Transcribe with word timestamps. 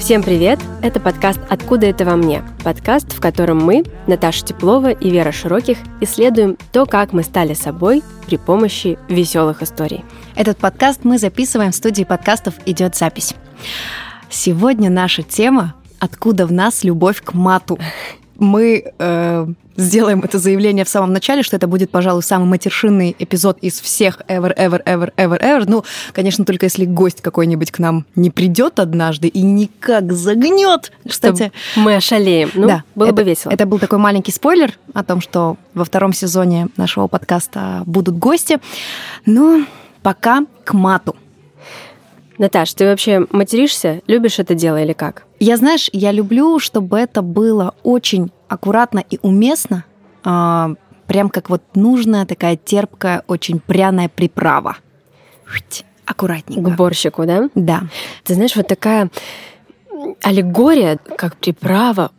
Всем 0.00 0.24
привет! 0.24 0.58
Это 0.82 0.98
подкаст 0.98 1.38
«Откуда 1.48 1.86
это 1.86 2.04
во 2.04 2.16
мне?» 2.16 2.42
Подкаст, 2.64 3.12
в 3.12 3.20
котором 3.20 3.58
мы, 3.58 3.84
Наташа 4.08 4.44
Теплова 4.44 4.90
и 4.90 5.08
Вера 5.08 5.30
Широких, 5.30 5.78
исследуем 6.00 6.58
то, 6.72 6.84
как 6.86 7.12
мы 7.12 7.22
стали 7.22 7.54
собой 7.54 8.02
при 8.26 8.38
помощи 8.38 8.98
веселых 9.08 9.62
историй. 9.62 10.04
Этот 10.34 10.58
подкаст 10.58 11.04
мы 11.04 11.18
записываем 11.18 11.70
в 11.70 11.76
студии 11.76 12.02
подкастов 12.02 12.54
«Идет 12.66 12.96
запись». 12.96 13.36
Сегодня 14.30 14.90
наша 14.90 15.22
тема 15.22 15.74
«Откуда 16.00 16.44
в 16.44 16.50
нас 16.50 16.82
любовь 16.82 17.22
к 17.22 17.34
мату?» 17.34 17.78
Мы 18.38 18.92
э, 18.98 19.46
сделаем 19.76 20.20
это 20.20 20.38
заявление 20.38 20.84
в 20.84 20.88
самом 20.88 21.12
начале, 21.12 21.42
что 21.42 21.56
это 21.56 21.66
будет, 21.66 21.90
пожалуй, 21.90 22.22
самый 22.22 22.46
матершинный 22.46 23.14
эпизод 23.18 23.58
из 23.60 23.80
всех 23.80 24.20
ever, 24.28 24.54
ever, 24.56 24.82
ever, 24.84 25.12
ever, 25.16 25.40
ever. 25.40 25.64
Ну, 25.66 25.84
конечно, 26.12 26.44
только 26.44 26.66
если 26.66 26.84
гость 26.84 27.20
какой-нибудь 27.20 27.70
к 27.70 27.78
нам 27.78 28.04
не 28.14 28.30
придет 28.30 28.80
однажды 28.80 29.28
и 29.28 29.42
никак 29.42 30.12
загнет. 30.12 30.92
Кстати, 31.08 31.52
что 31.72 31.80
мы 31.80 31.96
ошалеем. 31.96 32.50
Ну, 32.54 32.66
да, 32.66 32.84
было 32.94 33.06
это, 33.06 33.14
бы 33.14 33.22
весело. 33.22 33.52
Это 33.52 33.66
был 33.66 33.78
такой 33.78 33.98
маленький 33.98 34.32
спойлер 34.32 34.72
о 34.94 35.04
том, 35.04 35.20
что 35.20 35.56
во 35.74 35.84
втором 35.84 36.12
сезоне 36.12 36.68
нашего 36.76 37.06
подкаста 37.06 37.82
будут 37.86 38.18
гости. 38.18 38.58
Но 39.26 39.64
пока 40.02 40.44
к 40.64 40.72
мату. 40.74 41.16
Наташ, 42.38 42.72
ты 42.74 42.86
вообще 42.86 43.26
материшься? 43.32 44.00
Любишь 44.06 44.38
это 44.38 44.54
дело 44.54 44.80
или 44.80 44.92
как? 44.92 45.24
Я, 45.40 45.56
знаешь, 45.56 45.90
я 45.92 46.12
люблю, 46.12 46.58
чтобы 46.60 46.98
это 46.98 47.20
было 47.20 47.74
очень 47.82 48.30
аккуратно 48.48 49.02
и 49.10 49.18
уместно, 49.22 49.84
э, 50.24 50.74
прям 51.06 51.30
как 51.30 51.50
вот 51.50 51.62
нужная 51.74 52.26
такая 52.26 52.56
терпкая, 52.56 53.24
очень 53.26 53.58
пряная 53.58 54.08
приправа. 54.08 54.76
Аккуратненько. 56.06 56.70
К 56.70 56.76
борщику, 56.76 57.26
да? 57.26 57.50
Да. 57.54 57.82
Ты 58.24 58.34
знаешь, 58.34 58.56
вот 58.56 58.68
такая 58.68 59.10
аллегория, 60.22 60.98
как 61.16 61.36
приправа, 61.36 62.12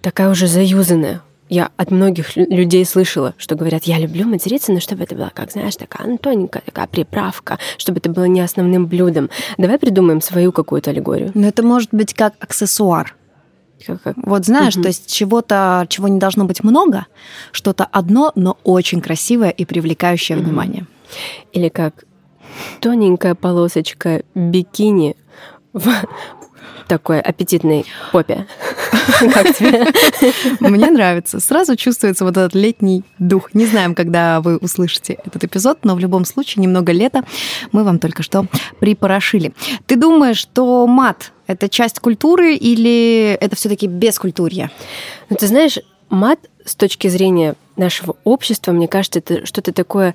такая 0.00 0.30
уже 0.30 0.46
заюзанная 0.46 1.22
я 1.48 1.70
от 1.76 1.90
многих 1.90 2.36
людей 2.36 2.84
слышала, 2.84 3.34
что 3.38 3.54
говорят, 3.54 3.84
я 3.84 3.98
люблю 3.98 4.26
материться, 4.26 4.72
но 4.72 4.80
чтобы 4.80 5.04
это 5.04 5.14
была, 5.14 5.30
как 5.30 5.52
знаешь, 5.52 5.76
такая 5.76 6.06
ну, 6.06 6.18
тоненькая 6.18 6.62
такая 6.62 6.86
приправка, 6.86 7.58
чтобы 7.78 7.98
это 7.98 8.10
было 8.10 8.24
не 8.24 8.40
основным 8.40 8.86
блюдом. 8.86 9.30
Давай 9.56 9.78
придумаем 9.78 10.20
свою 10.20 10.52
какую-то 10.52 10.90
аллегорию. 10.90 11.30
Но 11.34 11.46
это 11.46 11.62
может 11.62 11.90
быть 11.92 12.14
как 12.14 12.34
аксессуар. 12.40 13.14
Как, 13.86 14.02
как? 14.02 14.16
Вот 14.16 14.46
знаешь, 14.46 14.74
угу. 14.74 14.82
то 14.82 14.88
есть 14.88 15.12
чего-то, 15.12 15.86
чего 15.88 16.08
не 16.08 16.18
должно 16.18 16.44
быть 16.44 16.64
много, 16.64 17.06
что-то 17.52 17.84
одно, 17.84 18.32
но 18.34 18.58
очень 18.64 19.00
красивое 19.00 19.50
и 19.50 19.64
привлекающее 19.64 20.36
угу. 20.36 20.46
внимание. 20.46 20.86
Или 21.52 21.68
как 21.68 22.04
тоненькая 22.80 23.34
полосочка 23.34 24.22
бикини 24.34 25.14
в 25.72 25.92
такой 26.86 27.20
аппетитной 27.20 27.84
попе. 28.12 28.46
Как 29.32 29.56
тебе? 29.56 29.86
Мне 30.60 30.90
нравится. 30.90 31.40
Сразу 31.40 31.76
чувствуется 31.76 32.24
вот 32.24 32.36
этот 32.36 32.54
летний 32.54 33.02
дух. 33.18 33.54
Не 33.54 33.66
знаем, 33.66 33.94
когда 33.94 34.40
вы 34.40 34.56
услышите 34.56 35.18
этот 35.24 35.44
эпизод, 35.44 35.78
но 35.84 35.94
в 35.94 35.98
любом 35.98 36.24
случае 36.24 36.62
немного 36.62 36.92
лета 36.92 37.24
мы 37.72 37.84
вам 37.84 37.98
только 37.98 38.22
что 38.22 38.46
припорошили. 38.80 39.52
Ты 39.86 39.96
думаешь, 39.96 40.38
что 40.38 40.86
мат— 40.86 41.32
это 41.46 41.68
часть 41.68 42.00
культуры 42.00 42.54
или 42.54 43.36
это 43.40 43.56
все 43.56 43.68
таки 43.68 43.86
бескультурье? 43.86 44.70
Ну, 45.28 45.36
ты 45.36 45.46
знаешь, 45.46 45.78
мат 46.08 46.38
с 46.64 46.74
точки 46.74 47.08
зрения 47.08 47.54
нашего 47.76 48.16
общества, 48.24 48.72
мне 48.72 48.88
кажется, 48.88 49.18
это 49.18 49.46
что-то 49.46 49.72
такое 49.72 50.14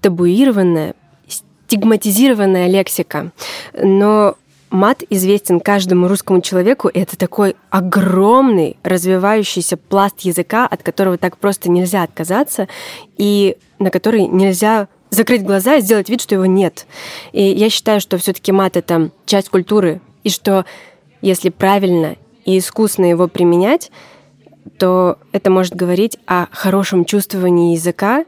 табуированное, 0.00 0.94
стигматизированная 1.28 2.68
лексика. 2.68 3.32
Но 3.74 4.36
Мат 4.72 5.02
известен 5.10 5.60
каждому 5.60 6.08
русскому 6.08 6.40
человеку, 6.40 6.88
и 6.88 6.98
это 6.98 7.18
такой 7.18 7.56
огромный 7.68 8.78
развивающийся 8.82 9.76
пласт 9.76 10.20
языка, 10.20 10.66
от 10.66 10.82
которого 10.82 11.18
так 11.18 11.36
просто 11.36 11.70
нельзя 11.70 12.02
отказаться, 12.02 12.68
и 13.18 13.58
на 13.78 13.90
который 13.90 14.26
нельзя 14.26 14.88
закрыть 15.10 15.42
глаза 15.44 15.76
и 15.76 15.82
сделать 15.82 16.08
вид, 16.08 16.22
что 16.22 16.36
его 16.36 16.46
нет. 16.46 16.86
И 17.32 17.42
я 17.42 17.68
считаю, 17.68 18.00
что 18.00 18.16
все-таки 18.16 18.50
мат 18.50 18.78
это 18.78 19.10
часть 19.26 19.50
культуры, 19.50 20.00
и 20.24 20.30
что 20.30 20.64
если 21.20 21.50
правильно 21.50 22.16
и 22.46 22.56
искусно 22.58 23.04
его 23.04 23.28
применять, 23.28 23.92
то 24.78 25.18
это 25.32 25.50
может 25.50 25.74
говорить 25.76 26.16
о 26.24 26.46
хорошем 26.50 27.04
чувствовании 27.04 27.74
языка 27.74 28.24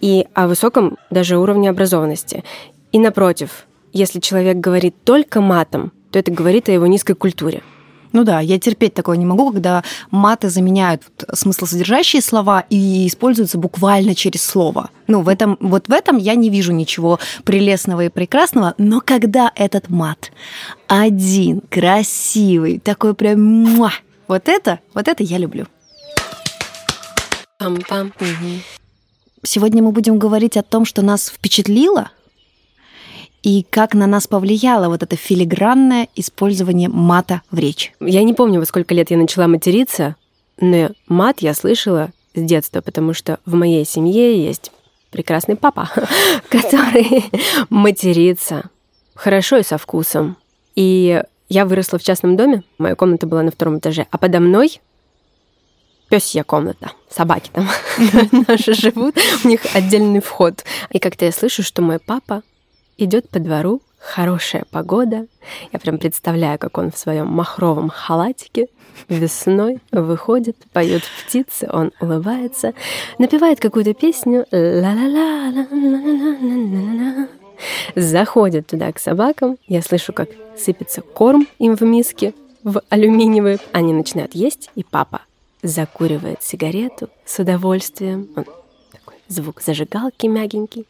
и 0.00 0.26
о 0.32 0.48
высоком 0.48 0.96
даже 1.10 1.36
уровне 1.36 1.68
образованности. 1.68 2.44
И 2.92 2.98
напротив, 2.98 3.66
если 3.92 4.20
человек 4.20 4.56
говорит 4.56 4.94
только 5.04 5.40
матом, 5.40 5.92
то 6.10 6.18
это 6.18 6.30
говорит 6.30 6.68
о 6.68 6.72
его 6.72 6.86
низкой 6.86 7.14
культуре. 7.14 7.62
Ну 8.12 8.24
да, 8.24 8.40
я 8.40 8.58
терпеть 8.58 8.92
такое 8.92 9.16
не 9.16 9.24
могу, 9.24 9.52
когда 9.52 9.82
маты 10.10 10.50
заменяют 10.50 11.02
смыслосодержащие 11.32 12.20
слова 12.20 12.64
и 12.68 13.06
используются 13.06 13.56
буквально 13.56 14.14
через 14.14 14.42
слово. 14.42 14.90
Ну, 15.06 15.22
в 15.22 15.28
этом, 15.28 15.56
вот 15.60 15.88
в 15.88 15.92
этом 15.92 16.18
я 16.18 16.34
не 16.34 16.50
вижу 16.50 16.72
ничего 16.72 17.18
прелестного 17.44 18.04
и 18.04 18.08
прекрасного, 18.10 18.74
но 18.76 19.00
когда 19.00 19.50
этот 19.54 19.88
мат 19.88 20.30
один, 20.88 21.62
красивый, 21.70 22.78
такой 22.78 23.14
прям 23.14 23.42
муа, 23.42 23.92
вот 24.28 24.48
это, 24.48 24.80
вот 24.92 25.08
это 25.08 25.22
я 25.22 25.38
люблю. 25.38 25.66
Пам-пам. 27.58 28.12
Угу. 28.20 28.60
Сегодня 29.44 29.82
мы 29.82 29.92
будем 29.92 30.18
говорить 30.18 30.58
о 30.58 30.62
том, 30.62 30.84
что 30.84 31.00
нас 31.00 31.28
впечатлило– 31.28 32.10
и 33.42 33.66
как 33.68 33.94
на 33.94 34.06
нас 34.06 34.26
повлияло 34.26 34.88
вот 34.88 35.02
это 35.02 35.16
филигранное 35.16 36.08
использование 36.14 36.88
мата 36.88 37.42
в 37.50 37.58
речи. 37.58 37.92
Я 38.00 38.22
не 38.22 38.34
помню, 38.34 38.60
во 38.60 38.66
сколько 38.66 38.94
лет 38.94 39.10
я 39.10 39.16
начала 39.16 39.48
материться, 39.48 40.16
но 40.60 40.90
мат 41.08 41.40
я 41.40 41.54
слышала 41.54 42.10
с 42.34 42.40
детства, 42.40 42.80
потому 42.80 43.14
что 43.14 43.40
в 43.44 43.54
моей 43.54 43.84
семье 43.84 44.42
есть 44.42 44.70
прекрасный 45.10 45.56
папа, 45.56 45.90
который 46.48 47.24
матерится 47.68 48.70
хорошо 49.14 49.58
и 49.58 49.64
со 49.64 49.76
вкусом. 49.76 50.36
И 50.74 51.22
я 51.48 51.66
выросла 51.66 51.98
в 51.98 52.02
частном 52.02 52.36
доме, 52.36 52.62
моя 52.78 52.94
комната 52.94 53.26
была 53.26 53.42
на 53.42 53.50
втором 53.50 53.78
этаже, 53.78 54.06
а 54.10 54.18
подо 54.18 54.40
мной 54.40 54.80
пёсья 56.08 56.44
комната, 56.44 56.92
собаки 57.10 57.50
там 57.52 57.68
наши 58.48 58.74
живут, 58.74 59.16
у 59.44 59.48
них 59.48 59.62
отдельный 59.74 60.20
вход. 60.20 60.64
И 60.90 60.98
как-то 60.98 61.24
я 61.24 61.32
слышу, 61.32 61.62
что 61.62 61.82
мой 61.82 61.98
папа 61.98 62.42
идет 62.98 63.28
по 63.28 63.38
двору, 63.38 63.82
хорошая 63.98 64.64
погода. 64.70 65.26
Я 65.72 65.78
прям 65.78 65.98
представляю, 65.98 66.58
как 66.58 66.78
он 66.78 66.90
в 66.90 66.98
своем 66.98 67.28
махровом 67.28 67.88
халатике 67.88 68.68
весной 69.08 69.78
выходит, 69.90 70.56
поет 70.72 71.02
птицы, 71.24 71.68
он 71.72 71.92
улыбается, 72.00 72.74
напевает 73.18 73.60
какую-то 73.60 73.94
песню 73.94 74.46
ла-ла-ла, 74.52 75.66
заходит 77.94 78.66
туда 78.66 78.92
к 78.92 78.98
собакам, 78.98 79.56
я 79.66 79.82
слышу, 79.82 80.12
как 80.12 80.28
сыпется 80.56 81.00
корм 81.00 81.46
им 81.58 81.76
в 81.76 81.82
миске, 81.82 82.34
в 82.62 82.82
алюминиевые. 82.90 83.58
Они 83.72 83.92
начинают 83.92 84.34
есть, 84.34 84.70
и 84.74 84.84
папа 84.84 85.22
закуривает 85.62 86.42
сигарету 86.42 87.08
с 87.24 87.38
удовольствием. 87.38 88.28
Он 88.36 88.44
такой 88.90 89.14
звук 89.28 89.62
зажигалки 89.62 90.26
мягенький. 90.26 90.86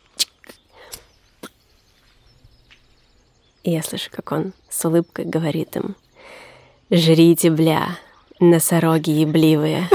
И 3.62 3.70
я 3.70 3.82
слышу, 3.82 4.10
как 4.10 4.32
он 4.32 4.52
с 4.68 4.84
улыбкой 4.84 5.24
говорит 5.24 5.76
им, 5.76 5.94
«Жрите, 6.90 7.50
бля, 7.50 7.96
носороги 8.40 9.10
ебливые». 9.10 9.88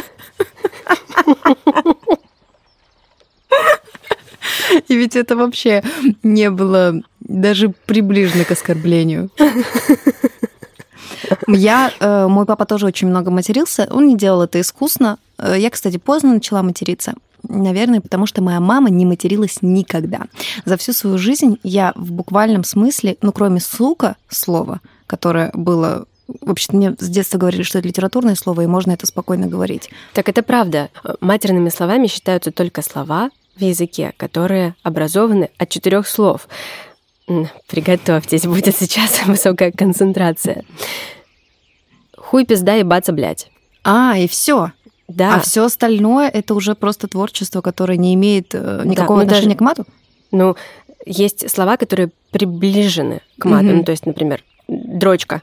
И 4.87 4.95
ведь 4.95 5.15
это 5.15 5.35
вообще 5.35 5.83
не 6.23 6.49
было 6.49 7.01
даже 7.19 7.69
приближено 7.85 8.45
к 8.45 8.51
оскорблению. 8.51 9.29
Я, 11.47 11.91
э, 11.99 12.27
мой 12.27 12.45
папа 12.45 12.65
тоже 12.65 12.85
очень 12.85 13.07
много 13.07 13.31
матерился. 13.31 13.87
Он 13.91 14.07
не 14.07 14.15
делал 14.15 14.43
это 14.43 14.61
искусно. 14.61 15.17
Э, 15.37 15.55
я, 15.57 15.69
кстати, 15.69 15.97
поздно 15.97 16.33
начала 16.33 16.63
материться. 16.63 17.15
Наверное, 17.43 18.01
потому 18.01 18.25
что 18.25 18.41
моя 18.41 18.59
мама 18.59 18.89
не 18.89 19.05
материлась 19.05 19.59
никогда. 19.61 20.23
За 20.65 20.77
всю 20.77 20.93
свою 20.93 21.17
жизнь 21.17 21.59
я 21.63 21.93
в 21.95 22.11
буквальном 22.11 22.63
смысле, 22.63 23.17
ну, 23.21 23.31
кроме 23.31 23.59
«сука» 23.59 24.15
слова, 24.29 24.81
которое 25.07 25.51
было 25.53 26.05
Вообще-то 26.41 26.75
мне 26.75 26.95
с 26.99 27.07
детства 27.07 27.37
говорили, 27.37 27.63
что 27.63 27.79
это 27.79 27.87
литературное 27.87 28.35
слово, 28.35 28.61
и 28.61 28.67
можно 28.67 28.91
это 28.91 29.07
спокойно 29.07 29.47
говорить. 29.47 29.89
Так 30.13 30.27
это 30.27 30.43
правда. 30.43 30.89
Матерными 31.21 31.69
словами 31.69 32.07
считаются 32.07 32.51
только 32.51 32.81
слова 32.81 33.29
в 33.55 33.61
языке, 33.61 34.13
которые 34.17 34.75
образованы 34.83 35.49
от 35.57 35.69
четырех 35.69 36.07
слов. 36.07 36.49
Приготовьтесь, 37.67 38.43
будет 38.45 38.75
сейчас 38.75 39.21
высокая 39.25 39.71
концентрация. 39.71 40.65
Хуй, 42.17 42.45
пизда, 42.45 42.73
ебаться, 42.73 43.13
блядь. 43.13 43.49
А, 43.83 44.17
и 44.17 44.27
все. 44.27 44.73
Да. 45.07 45.35
А 45.35 45.39
все 45.39 45.63
остальное 45.63 46.29
это 46.29 46.53
уже 46.53 46.75
просто 46.75 47.07
творчество, 47.07 47.61
которое 47.61 47.97
не 47.97 48.13
имеет 48.13 48.53
э, 48.53 48.81
никакого 48.85 49.19
ну, 49.19 49.23
отношения 49.23 49.55
даже- 49.55 49.57
к 49.57 49.61
мату. 49.61 49.85
Ну, 50.31 50.55
есть 51.05 51.49
слова, 51.49 51.77
которые 51.77 52.11
приближены 52.31 53.21
к 53.39 53.45
мату. 53.45 53.67
Мгм. 53.67 53.77
Ну, 53.77 53.83
то 53.83 53.91
есть, 53.91 54.05
например, 54.05 54.43
дрочка. 54.67 55.41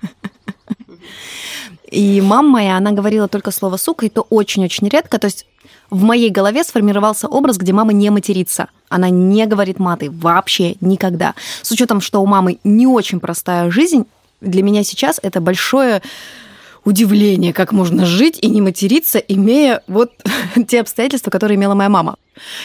И 1.90 2.22
мама 2.22 2.48
моя, 2.48 2.76
она 2.78 2.92
говорила 2.92 3.28
только 3.28 3.50
слово 3.50 3.76
сука, 3.76 4.06
и 4.06 4.08
то 4.08 4.22
очень-очень 4.30 4.88
редко. 4.88 5.18
То 5.18 5.26
есть 5.26 5.44
в 5.90 6.02
моей 6.02 6.30
голове 6.30 6.64
сформировался 6.64 7.28
образ, 7.28 7.58
где 7.58 7.74
мама 7.74 7.92
не 7.92 8.08
матерится. 8.08 8.68
Она 8.88 9.10
не 9.10 9.44
говорит 9.44 9.78
маты 9.78 10.10
вообще 10.10 10.76
никогда. 10.80 11.34
С 11.60 11.70
учетом, 11.70 12.00
что 12.00 12.22
у 12.22 12.26
мамы 12.26 12.58
не 12.64 12.86
очень 12.86 13.20
простая 13.20 13.70
жизнь, 13.70 14.06
для 14.40 14.62
меня 14.62 14.84
сейчас 14.84 15.20
это 15.22 15.42
большое 15.42 16.00
удивление, 16.84 17.52
как 17.52 17.72
можно 17.72 18.04
жить 18.04 18.38
и 18.40 18.48
не 18.48 18.60
материться, 18.60 19.18
имея 19.18 19.82
вот 19.86 20.12
те 20.68 20.80
обстоятельства, 20.80 21.30
которые 21.30 21.56
имела 21.56 21.74
моя 21.74 21.88
мама. 21.88 22.16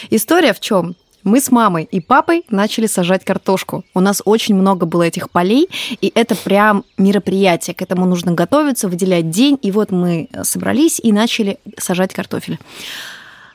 История 0.10 0.54
в 0.54 0.60
чем? 0.60 0.96
Мы 1.24 1.42
с 1.42 1.52
мамой 1.52 1.84
и 1.92 2.00
папой 2.00 2.46
начали 2.50 2.86
сажать 2.88 3.26
картошку. 3.26 3.84
У 3.94 4.00
нас 4.00 4.22
очень 4.24 4.56
много 4.56 4.86
было 4.86 5.04
этих 5.04 5.30
полей, 5.30 5.68
и 6.00 6.10
это 6.16 6.36
прям 6.36 6.86
мероприятие. 6.98 7.74
К 7.76 7.82
этому 7.82 8.06
нужно 8.06 8.32
готовиться, 8.32 8.88
выделять 8.88 9.30
день. 9.30 9.60
И 9.62 9.72
вот 9.72 9.92
мы 9.92 10.30
собрались 10.44 11.02
и 11.04 11.12
начали 11.12 11.58
сажать 11.78 12.14
картофель. 12.14 12.60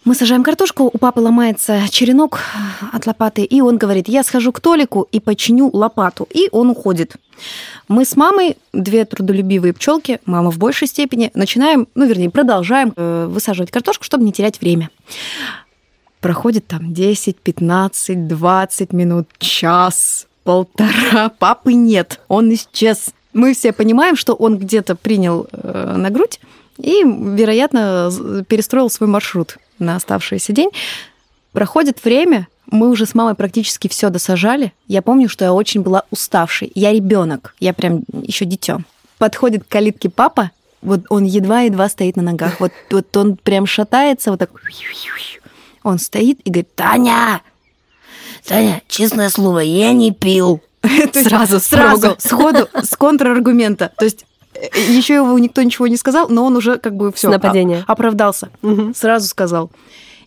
Мы 0.04 0.16
сажаем 0.16 0.42
картошку, 0.42 0.90
у 0.92 0.98
папы 0.98 1.20
ломается 1.20 1.80
черенок 1.88 2.40
от 2.92 3.06
лопаты, 3.06 3.44
и 3.44 3.60
он 3.60 3.78
говорит, 3.78 4.08
я 4.08 4.24
схожу 4.24 4.50
к 4.50 4.58
Толику 4.58 5.06
и 5.12 5.20
починю 5.20 5.70
лопату. 5.72 6.26
И 6.34 6.48
он 6.50 6.70
уходит. 6.70 7.14
Мы 7.86 8.04
с 8.04 8.16
мамой, 8.16 8.56
две 8.72 9.04
трудолюбивые 9.04 9.72
пчелки, 9.72 10.18
мама 10.24 10.50
в 10.50 10.58
большей 10.58 10.88
степени, 10.88 11.30
начинаем, 11.34 11.86
ну, 11.94 12.04
вернее, 12.04 12.30
продолжаем 12.30 12.92
э, 12.96 13.26
высаживать 13.28 13.70
картошку, 13.70 14.02
чтобы 14.02 14.24
не 14.24 14.32
терять 14.32 14.60
время. 14.60 14.90
Проходит 16.20 16.66
там 16.66 16.92
10, 16.92 17.36
15, 17.36 18.26
20 18.26 18.92
минут, 18.92 19.28
час, 19.38 20.26
полтора. 20.42 21.28
Папы 21.38 21.74
нет, 21.74 22.20
он 22.26 22.52
исчез. 22.54 23.10
Мы 23.34 23.54
все 23.54 23.72
понимаем, 23.72 24.16
что 24.16 24.34
он 24.34 24.58
где-то 24.58 24.96
принял 24.96 25.46
э, 25.52 25.94
на 25.96 26.10
грудь 26.10 26.40
и, 26.76 27.04
вероятно, 27.04 28.10
перестроил 28.48 28.90
свой 28.90 29.08
маршрут 29.08 29.58
на 29.78 29.96
оставшийся 29.96 30.52
день. 30.52 30.70
Проходит 31.52 32.02
время, 32.04 32.48
мы 32.70 32.88
уже 32.88 33.06
с 33.06 33.14
мамой 33.14 33.34
практически 33.34 33.88
все 33.88 34.08
досажали. 34.08 34.72
Я 34.86 35.02
помню, 35.02 35.28
что 35.28 35.44
я 35.44 35.52
очень 35.52 35.82
была 35.82 36.04
уставшей. 36.10 36.72
Я 36.74 36.92
ребенок, 36.92 37.54
я 37.60 37.72
прям 37.72 38.02
еще 38.22 38.44
дитё. 38.44 38.80
Подходит 39.18 39.64
к 39.64 39.68
калитке 39.68 40.08
папа, 40.08 40.50
вот 40.80 41.02
он 41.10 41.24
едва-едва 41.24 41.88
стоит 41.88 42.16
на 42.16 42.22
ногах. 42.22 42.58
Вот, 42.60 42.72
вот 42.90 43.16
он 43.16 43.36
прям 43.36 43.66
шатается, 43.66 44.30
вот 44.30 44.40
так. 44.40 44.50
Он 45.84 45.98
стоит 45.98 46.40
и 46.44 46.50
говорит, 46.50 46.74
Таня, 46.74 47.42
Таня, 48.44 48.82
честное 48.88 49.28
слово, 49.30 49.60
я 49.60 49.92
не 49.92 50.12
пил. 50.12 50.60
Сразу, 51.12 51.60
сразу, 51.60 52.16
сходу, 52.18 52.68
с 52.74 52.96
контраргумента. 52.96 53.92
То 53.96 54.04
есть 54.04 54.26
еще 54.90 55.14
его 55.14 55.38
никто 55.38 55.62
ничего 55.62 55.86
не 55.86 55.96
сказал, 55.96 56.28
но 56.28 56.44
он 56.44 56.56
уже 56.56 56.78
как 56.78 56.94
бы 56.94 57.12
все 57.12 57.28
нападения. 57.30 57.84
оправдался. 57.86 58.50
Мгм. 58.62 58.94
Сразу 58.94 59.26
сказал. 59.28 59.70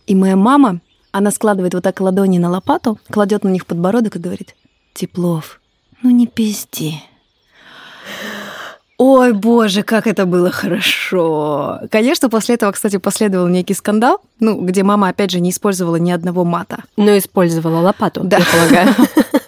И 0.06 0.14
моя 0.14 0.36
мама, 0.36 0.80
она 1.12 1.30
складывает 1.30 1.74
вот 1.74 1.82
так 1.82 2.00
ладони 2.00 2.38
на 2.38 2.50
лопату, 2.50 2.98
кладет 3.10 3.44
на 3.44 3.48
них 3.48 3.66
подбородок 3.66 4.16
и 4.16 4.18
говорит, 4.20 4.54
Теплов, 4.94 5.60
ну 6.02 6.10
не 6.10 6.26
пизди. 6.26 6.94
Ой, 8.98 9.34
боже, 9.34 9.82
как 9.82 10.06
это 10.06 10.24
было 10.24 10.50
хорошо. 10.50 11.80
Конечно, 11.90 12.30
после 12.30 12.54
этого, 12.54 12.72
кстати, 12.72 12.96
последовал 12.96 13.46
некий 13.46 13.74
скандал, 13.74 14.22
ну, 14.40 14.58
где 14.58 14.82
мама, 14.84 15.08
опять 15.08 15.30
же, 15.30 15.40
не 15.40 15.50
использовала 15.50 15.96
ни 15.96 16.10
одного 16.10 16.44
мата. 16.44 16.82
Но 16.96 17.16
использовала 17.18 17.80
лопату, 17.82 18.22
Да. 18.24 18.38
я 18.38 18.44
полагаю. 18.50 18.94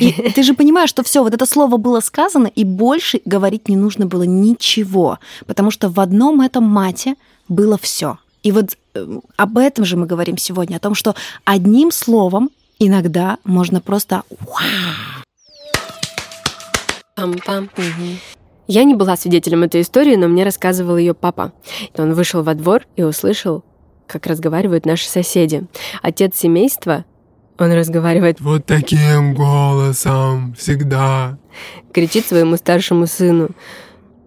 И 0.00 0.12
ты 0.34 0.42
же 0.42 0.54
понимаешь, 0.54 0.88
что 0.90 1.02
все, 1.02 1.22
вот 1.22 1.34
это 1.34 1.46
слово 1.46 1.76
было 1.76 2.00
сказано, 2.00 2.46
и 2.46 2.64
больше 2.64 3.20
говорить 3.24 3.68
не 3.68 3.76
нужно 3.76 4.06
было 4.06 4.22
ничего, 4.22 5.18
потому 5.46 5.70
что 5.70 5.88
в 5.88 6.00
одном 6.00 6.40
этом 6.40 6.64
мате 6.64 7.16
было 7.48 7.78
все. 7.78 8.18
И 8.42 8.50
вот 8.50 8.76
э, 8.94 9.20
об 9.36 9.58
этом 9.58 9.84
же 9.84 9.96
мы 9.96 10.06
говорим 10.06 10.36
сегодня, 10.36 10.76
о 10.76 10.80
том, 10.80 10.94
что 10.94 11.14
одним 11.44 11.92
словом 11.92 12.50
иногда 12.78 13.38
можно 13.44 13.80
просто 13.80 14.22
Пам-пам. 17.14 17.68
Я 18.66 18.84
не 18.84 18.94
была 18.94 19.16
свидетелем 19.16 19.62
этой 19.64 19.82
истории, 19.82 20.16
но 20.16 20.28
мне 20.28 20.44
рассказывал 20.44 20.96
ее 20.96 21.14
папа. 21.14 21.52
Он 21.96 22.14
вышел 22.14 22.42
во 22.42 22.54
двор 22.54 22.86
и 22.96 23.02
услышал, 23.02 23.64
как 24.06 24.26
разговаривают 24.26 24.86
наши 24.86 25.08
соседи. 25.08 25.64
Отец 26.00 26.36
семейства, 26.36 27.04
он 27.58 27.72
разговаривает, 27.72 28.40
Вот 28.40 28.66
таким 28.66 29.34
голосом 29.34 30.54
всегда. 30.54 31.38
кричит 31.92 32.26
своему 32.26 32.56
старшему 32.56 33.06
сыну. 33.06 33.50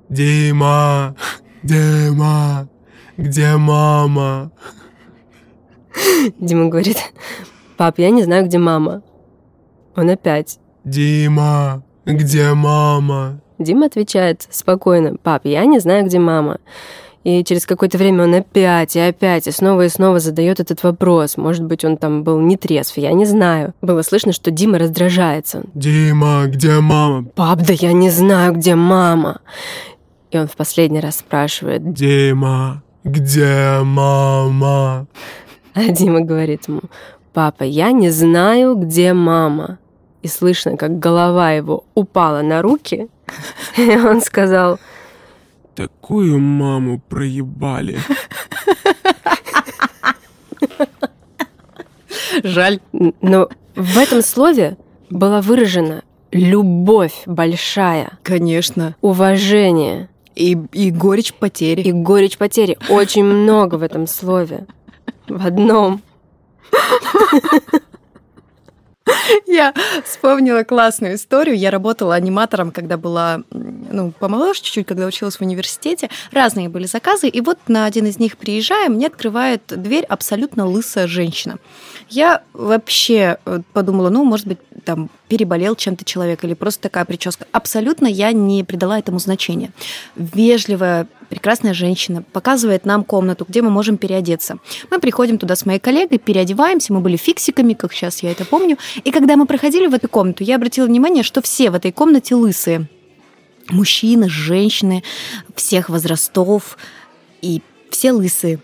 Дима, 0.10 1.16
Дима, 1.64 2.68
где 3.18 3.56
мама? 3.58 4.52
Дима 6.40 6.70
говорит, 6.70 6.98
пап, 7.78 8.00
я 8.00 8.10
не 8.12 8.24
знаю, 8.24 8.46
где 8.46 8.58
мама. 8.58 9.02
Он 9.96 10.10
опять. 10.10 10.60
Дима, 10.84 11.84
где 12.06 12.54
мама? 12.54 13.42
Дима 13.58 13.86
отвечает 13.88 14.46
спокойно, 14.52 15.16
пап, 15.16 15.46
я 15.46 15.66
не 15.66 15.80
знаю, 15.80 16.06
где 16.06 16.20
мама. 16.20 16.60
И 17.26 17.44
через 17.44 17.66
какое-то 17.66 17.98
время 17.98 18.26
он 18.26 18.36
опять 18.36 18.96
и 18.96 19.00
опять 19.00 19.48
и 19.48 19.52
снова 19.52 19.86
и 19.86 19.90
снова 19.90 20.20
задает 20.20 20.60
этот 20.60 20.84
вопрос. 20.84 21.38
Может 21.38 21.64
быть, 21.64 21.84
он 21.84 21.98
там 21.98 22.24
был 22.24 22.40
не 22.40 22.56
трезв, 22.56 22.98
я 22.98 23.14
не 23.14 23.26
знаю. 23.26 23.74
Было 23.82 24.04
слышно, 24.04 24.32
что 24.32 24.52
Дима 24.52 24.78
раздражается. 24.78 25.64
Дима, 25.74 26.44
где 26.46 26.80
мама? 26.80 27.26
Пап, 27.34 27.62
да 27.64 27.74
я 27.74 27.94
не 27.94 28.12
знаю, 28.12 28.54
где 28.54 28.76
мама. 28.76 29.42
И 30.30 30.38
он 30.38 30.48
в 30.48 30.56
последний 30.56 31.00
раз 31.00 31.18
спрашивает, 31.18 31.94
Дима, 31.94 32.84
где 33.04 33.80
мама? 33.82 35.08
а 35.74 35.82
Дима 35.90 36.22
говорит 36.22 36.68
ему, 36.68 36.82
папа, 37.34 37.64
я 37.64 37.92
не 37.92 38.12
знаю, 38.12 38.76
где 38.76 39.14
мама. 39.14 39.80
И 40.22 40.28
слышно, 40.28 40.78
как 40.78 41.00
голова 41.00 41.54
его 41.54 41.86
упала 41.96 42.44
на 42.44 42.62
руки, 42.62 43.08
и 43.78 43.98
он 43.98 44.22
сказал, 44.22 44.80
Такую 45.76 46.40
маму 46.40 47.00
проебали. 47.10 48.00
жаль. 52.44 52.80
но 53.22 53.50
в 53.76 53.98
этом 53.98 54.22
слове 54.22 54.78
была 55.10 55.42
выражена 55.42 56.04
любовь 56.32 57.24
большая, 57.26 58.18
Конечно. 58.24 58.96
уважение 59.02 60.10
И, 60.36 60.58
и 60.72 60.92
горечь 60.92 61.34
потери. 61.34 61.82
и 61.82 61.92
горечь 61.92 62.38
потери. 62.38 62.78
Очень 62.90 63.24
много 63.26 63.76
в 63.76 63.84
этом 63.84 64.08
слове. 64.08 64.66
В 65.28 65.46
одном. 65.46 66.02
Я 69.46 69.74
вспомнила 70.04 70.64
классную 70.64 71.16
историю. 71.16 71.56
Я 71.56 71.72
работала 71.72 72.16
аниматором, 72.16 72.72
когда 72.72 72.98
была, 72.98 73.42
ну, 73.52 74.12
помоложе 74.12 74.62
чуть-чуть, 74.62 74.88
когда 74.88 75.06
училась 75.06 75.38
в 75.38 75.42
университете. 75.42 76.10
Разные 76.32 76.70
были 76.70 76.86
заказы, 76.86 77.28
и 77.28 77.42
вот 77.42 77.60
на 77.68 77.86
один 77.86 78.06
из 78.08 78.20
них 78.20 78.38
приезжаем, 78.38 78.94
мне 78.94 79.08
открывает 79.08 79.62
дверь 79.68 80.06
абсолютно 80.06 80.66
лысая 80.66 81.08
женщина. 81.08 81.58
Я 82.10 82.44
вообще 82.54 83.38
э, 83.46 83.62
подумала, 83.74 84.10
ну, 84.10 84.24
может 84.24 84.48
быть, 84.48 84.60
там 84.86 85.10
переболел 85.28 85.76
чем-то 85.76 86.06
человек 86.06 86.44
или 86.44 86.54
просто 86.54 86.84
такая 86.84 87.04
прическа. 87.06 87.46
Абсолютно 87.52 88.08
я 88.08 88.32
не 88.32 88.64
придала 88.64 88.98
этому 88.98 89.20
значения. 89.20 89.72
Вежливая, 90.16 91.08
прекрасная 91.30 91.74
женщина 91.74 92.22
показывает 92.22 92.86
нам 92.86 93.04
комнату, 93.04 93.46
где 93.48 93.62
мы 93.62 93.70
можем 93.70 93.98
переодеться. 93.98 94.58
Мы 94.90 95.00
приходим 95.00 95.38
туда 95.38 95.56
с 95.56 95.66
моей 95.66 95.80
коллегой, 95.80 96.20
переодеваемся, 96.20 96.94
мы 96.94 97.02
были 97.02 97.18
фиксиками, 97.18 97.74
как 97.74 97.92
сейчас 97.92 98.24
я 98.24 98.32
это 98.32 98.46
помню. 98.46 98.78
И 99.04 99.12
когда 99.12 99.36
мы 99.36 99.46
проходили 99.46 99.88
в 99.88 99.94
эту 99.94 100.08
комнату, 100.08 100.44
я 100.44 100.56
обратила 100.56 100.86
внимание, 100.86 101.24
что 101.24 101.42
все 101.42 101.70
в 101.70 101.76
этой 101.76 101.92
комнате 101.92 102.36
лысые. 102.36 102.88
Мужчины, 103.70 104.30
женщины, 104.30 105.04
всех 105.56 105.90
возрастов, 105.90 106.78
и 107.42 107.62
все 107.90 108.12
лысые. 108.12 108.60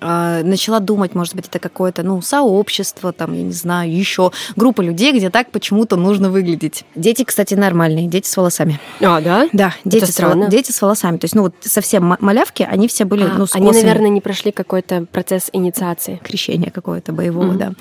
А, 0.00 0.42
Начала 0.42 0.80
думать, 0.80 1.14
может 1.14 1.34
быть, 1.34 1.46
это 1.48 1.58
какое-то, 1.58 2.02
ну, 2.02 2.20
сообщество, 2.22 3.12
там, 3.12 3.32
я 3.32 3.42
не 3.42 3.52
знаю, 3.52 3.90
еще 3.94 4.30
группа 4.54 4.82
людей, 4.82 5.12
где 5.16 5.30
так 5.30 5.50
почему-то 5.50 5.96
нужно 5.96 6.30
выглядеть. 6.30 6.84
Дети, 6.94 7.24
кстати, 7.24 7.54
нормальные, 7.54 8.06
дети 8.06 8.28
с 8.28 8.36
волосами. 8.36 8.78
А, 9.00 9.20
да? 9.20 9.48
Да, 9.52 9.72
дети, 9.84 10.04
с, 10.04 10.10
странно. 10.12 10.48
дети 10.48 10.70
с 10.72 10.82
волосами. 10.82 11.16
То 11.16 11.24
есть, 11.24 11.34
ну, 11.34 11.42
вот 11.42 11.54
совсем 11.60 12.04
ма- 12.04 12.18
малявки, 12.20 12.62
они 12.62 12.88
все 12.88 13.04
были, 13.06 13.24
А, 13.24 13.28
ну, 13.38 13.46
с 13.46 13.54
Они, 13.54 13.68
косами. 13.68 13.84
наверное, 13.84 14.10
не 14.10 14.20
прошли 14.20 14.52
какой-то 14.52 15.06
процесс 15.10 15.48
инициации. 15.52 16.20
крещение 16.22 16.70
какое-то 16.70 17.12
боевого, 17.12 17.46
Мгм. 17.46 17.58
да. 17.58 17.72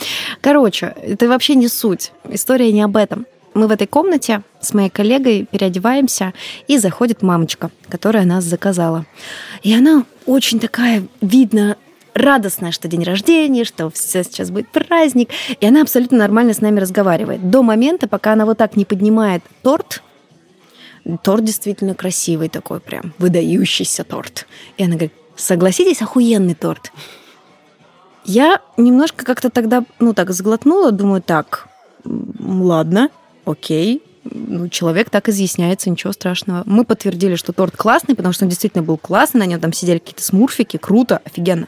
Короче, 0.41 0.95
это 1.01 1.27
вообще 1.27 1.55
не 1.55 1.67
суть. 1.67 2.11
История 2.29 2.71
не 2.71 2.81
об 2.81 2.95
этом. 2.97 3.25
мы 3.53 3.67
в 3.67 3.71
этой 3.71 3.87
комнате 3.87 4.41
с 4.59 4.73
моей 4.73 4.89
коллегой 4.89 5.47
переодеваемся, 5.49 6.33
и 6.67 6.77
заходит 6.77 7.21
мамочка, 7.21 7.71
которая 7.87 8.25
нас 8.25 8.43
заказала. 8.43 9.05
И 9.63 9.73
она 9.73 10.03
очень 10.25 10.59
такая, 10.59 11.03
видно, 11.21 11.77
радостная, 12.15 12.71
что 12.71 12.87
день 12.87 13.03
рождения, 13.03 13.65
что 13.65 13.89
все 13.91 14.23
сейчас 14.23 14.49
будет 14.49 14.69
праздник. 14.69 15.29
И 15.59 15.67
она 15.67 15.81
абсолютно 15.81 16.17
нормально 16.17 16.53
с 16.53 16.61
нами 16.61 16.79
разговаривает. 16.79 17.49
До 17.49 17.61
момента, 17.61 18.07
пока 18.07 18.33
она 18.33 18.45
вот 18.45 18.57
так 18.57 18.75
не 18.75 18.85
поднимает 18.85 19.43
торт, 19.61 20.01
торт 21.21 21.43
действительно 21.43 21.93
красивый 21.93 22.49
такой 22.49 22.79
прям, 22.79 23.13
выдающийся 23.19 24.03
торт. 24.03 24.47
И 24.77 24.83
она 24.83 24.93
говорит, 24.93 25.13
согласитесь, 25.35 26.01
охуенный 26.01 26.55
торт. 26.55 26.91
Я 28.23 28.61
немножко 28.77 29.23
как-то 29.23 29.51
тогда, 29.51 29.83
ну 29.99 30.13
так, 30.13 30.31
сглотнула, 30.31 30.91
думаю, 30.91 31.21
так, 31.21 31.67
ладно, 32.03 33.09
окей, 33.45 34.01
ну, 34.31 34.69
человек 34.69 35.09
так 35.09 35.29
изъясняется, 35.29 35.89
ничего 35.89 36.11
страшного. 36.13 36.63
Мы 36.65 36.83
подтвердили, 36.83 37.35
что 37.35 37.53
торт 37.53 37.75
классный, 37.77 38.15
потому 38.15 38.33
что 38.33 38.45
он 38.45 38.49
действительно 38.49 38.83
был 38.83 38.97
классный, 38.97 39.39
на 39.39 39.45
нем 39.45 39.59
там 39.59 39.73
сидели 39.73 39.99
какие-то 39.99 40.23
смурфики, 40.23 40.77
круто, 40.77 41.21
офигенно. 41.23 41.67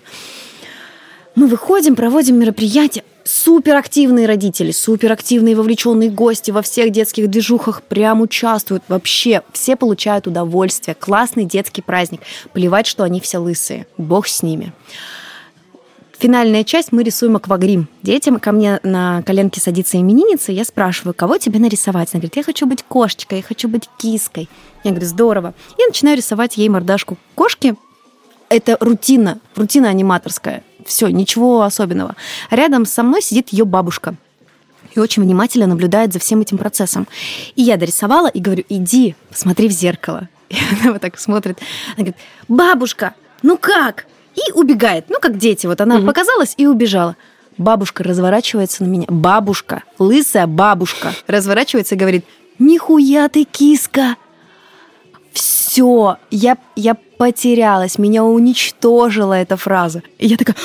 Мы 1.35 1.45
выходим, 1.47 1.95
проводим 1.95 2.39
мероприятие. 2.39 3.03
Суперактивные 3.23 4.25
родители, 4.25 4.71
суперактивные 4.71 5.55
вовлеченные 5.55 6.09
гости 6.09 6.49
во 6.49 6.61
всех 6.61 6.91
детских 6.91 7.29
движухах 7.29 7.83
прям 7.83 8.21
участвуют. 8.21 8.83
Вообще, 8.87 9.43
все 9.51 9.75
получают 9.75 10.27
удовольствие. 10.27 10.95
Классный 10.95 11.45
детский 11.45 11.81
праздник. 11.81 12.21
Плевать, 12.53 12.87
что 12.87 13.03
они 13.03 13.19
все 13.19 13.37
лысые. 13.37 13.85
Бог 13.97 14.27
с 14.27 14.41
ними. 14.41 14.73
Финальная 16.19 16.63
часть 16.63 16.91
мы 16.91 17.03
рисуем 17.03 17.35
аквагрим. 17.35 17.87
Детям 18.01 18.39
ко 18.39 18.51
мне 18.51 18.79
на 18.81 19.21
коленке 19.21 19.61
садится 19.61 19.97
именинница, 19.97 20.51
и 20.51 20.55
я 20.55 20.65
спрашиваю, 20.65 21.13
кого 21.13 21.37
тебе 21.37 21.59
нарисовать? 21.59 22.09
Она 22.13 22.21
говорит, 22.21 22.37
я 22.37 22.43
хочу 22.43 22.65
быть 22.65 22.81
кошечкой, 22.81 23.39
я 23.39 23.43
хочу 23.43 23.67
быть 23.69 23.87
киской. 23.97 24.49
Я 24.83 24.91
говорю, 24.91 25.05
здорово. 25.05 25.53
И 25.77 25.85
начинаю 25.85 26.17
рисовать 26.17 26.57
ей 26.57 26.69
мордашку 26.69 27.17
кошки. 27.35 27.75
Это 28.49 28.77
рутина, 28.79 29.39
рутина 29.55 29.89
аниматорская. 29.89 30.63
Все, 30.87 31.07
ничего 31.09 31.61
особенного. 31.61 32.15
Рядом 32.49 32.85
со 32.85 33.03
мной 33.03 33.21
сидит 33.21 33.49
ее 33.49 33.65
бабушка 33.65 34.15
и 34.95 34.99
очень 34.99 35.21
внимательно 35.21 35.67
наблюдает 35.67 36.13
за 36.13 36.19
всем 36.19 36.41
этим 36.41 36.57
процессом. 36.57 37.07
И 37.55 37.61
я 37.61 37.77
дорисовала 37.77 38.27
и 38.27 38.39
говорю, 38.39 38.63
иди, 38.69 39.15
посмотри 39.29 39.67
в 39.67 39.71
зеркало. 39.71 40.29
И 40.49 40.55
она 40.81 40.93
вот 40.93 41.01
так 41.01 41.19
смотрит. 41.19 41.59
Она 41.95 41.97
говорит, 41.97 42.15
бабушка, 42.47 43.13
ну 43.43 43.57
как? 43.57 44.07
И 44.37 44.51
убегает. 44.53 45.05
Ну, 45.09 45.17
как 45.19 45.37
дети. 45.37 45.67
Вот 45.67 45.81
она 45.81 45.97
угу. 45.97 46.05
показалась 46.05 46.53
и 46.57 46.67
убежала. 46.67 47.17
Бабушка 47.57 48.03
разворачивается 48.03 48.83
на 48.83 48.87
меня. 48.87 49.05
Бабушка, 49.09 49.83
лысая 49.97 50.45
бабушка, 50.45 51.13
разворачивается 51.25 51.95
и 51.95 51.97
говорит, 51.97 52.23
нихуя 52.59 53.27
ты 53.29 53.45
киска. 53.45 54.15
Все, 55.33 56.17
я, 56.31 56.57
я 56.75 56.95
потерялась, 57.17 57.97
меня 57.97 58.23
уничтожила 58.23 59.33
эта 59.33 59.57
фраза. 59.57 60.03
И 60.19 60.27
я 60.27 60.37
такая, 60.37 60.55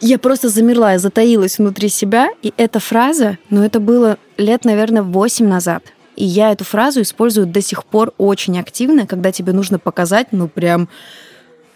я 0.00 0.18
просто 0.18 0.48
замерла, 0.48 0.92
я 0.92 0.98
затаилась 0.98 1.58
внутри 1.58 1.88
себя, 1.88 2.28
и 2.42 2.52
эта 2.56 2.78
фраза, 2.78 3.38
ну 3.50 3.62
это 3.62 3.80
было 3.80 4.18
лет, 4.36 4.64
наверное, 4.64 5.02
8 5.02 5.46
назад. 5.46 5.84
И 6.16 6.24
я 6.24 6.52
эту 6.52 6.64
фразу 6.64 7.02
использую 7.02 7.46
до 7.46 7.60
сих 7.60 7.84
пор 7.84 8.12
очень 8.18 8.58
активно, 8.58 9.06
когда 9.06 9.32
тебе 9.32 9.52
нужно 9.52 9.78
показать, 9.78 10.28
ну 10.30 10.46
прям 10.48 10.88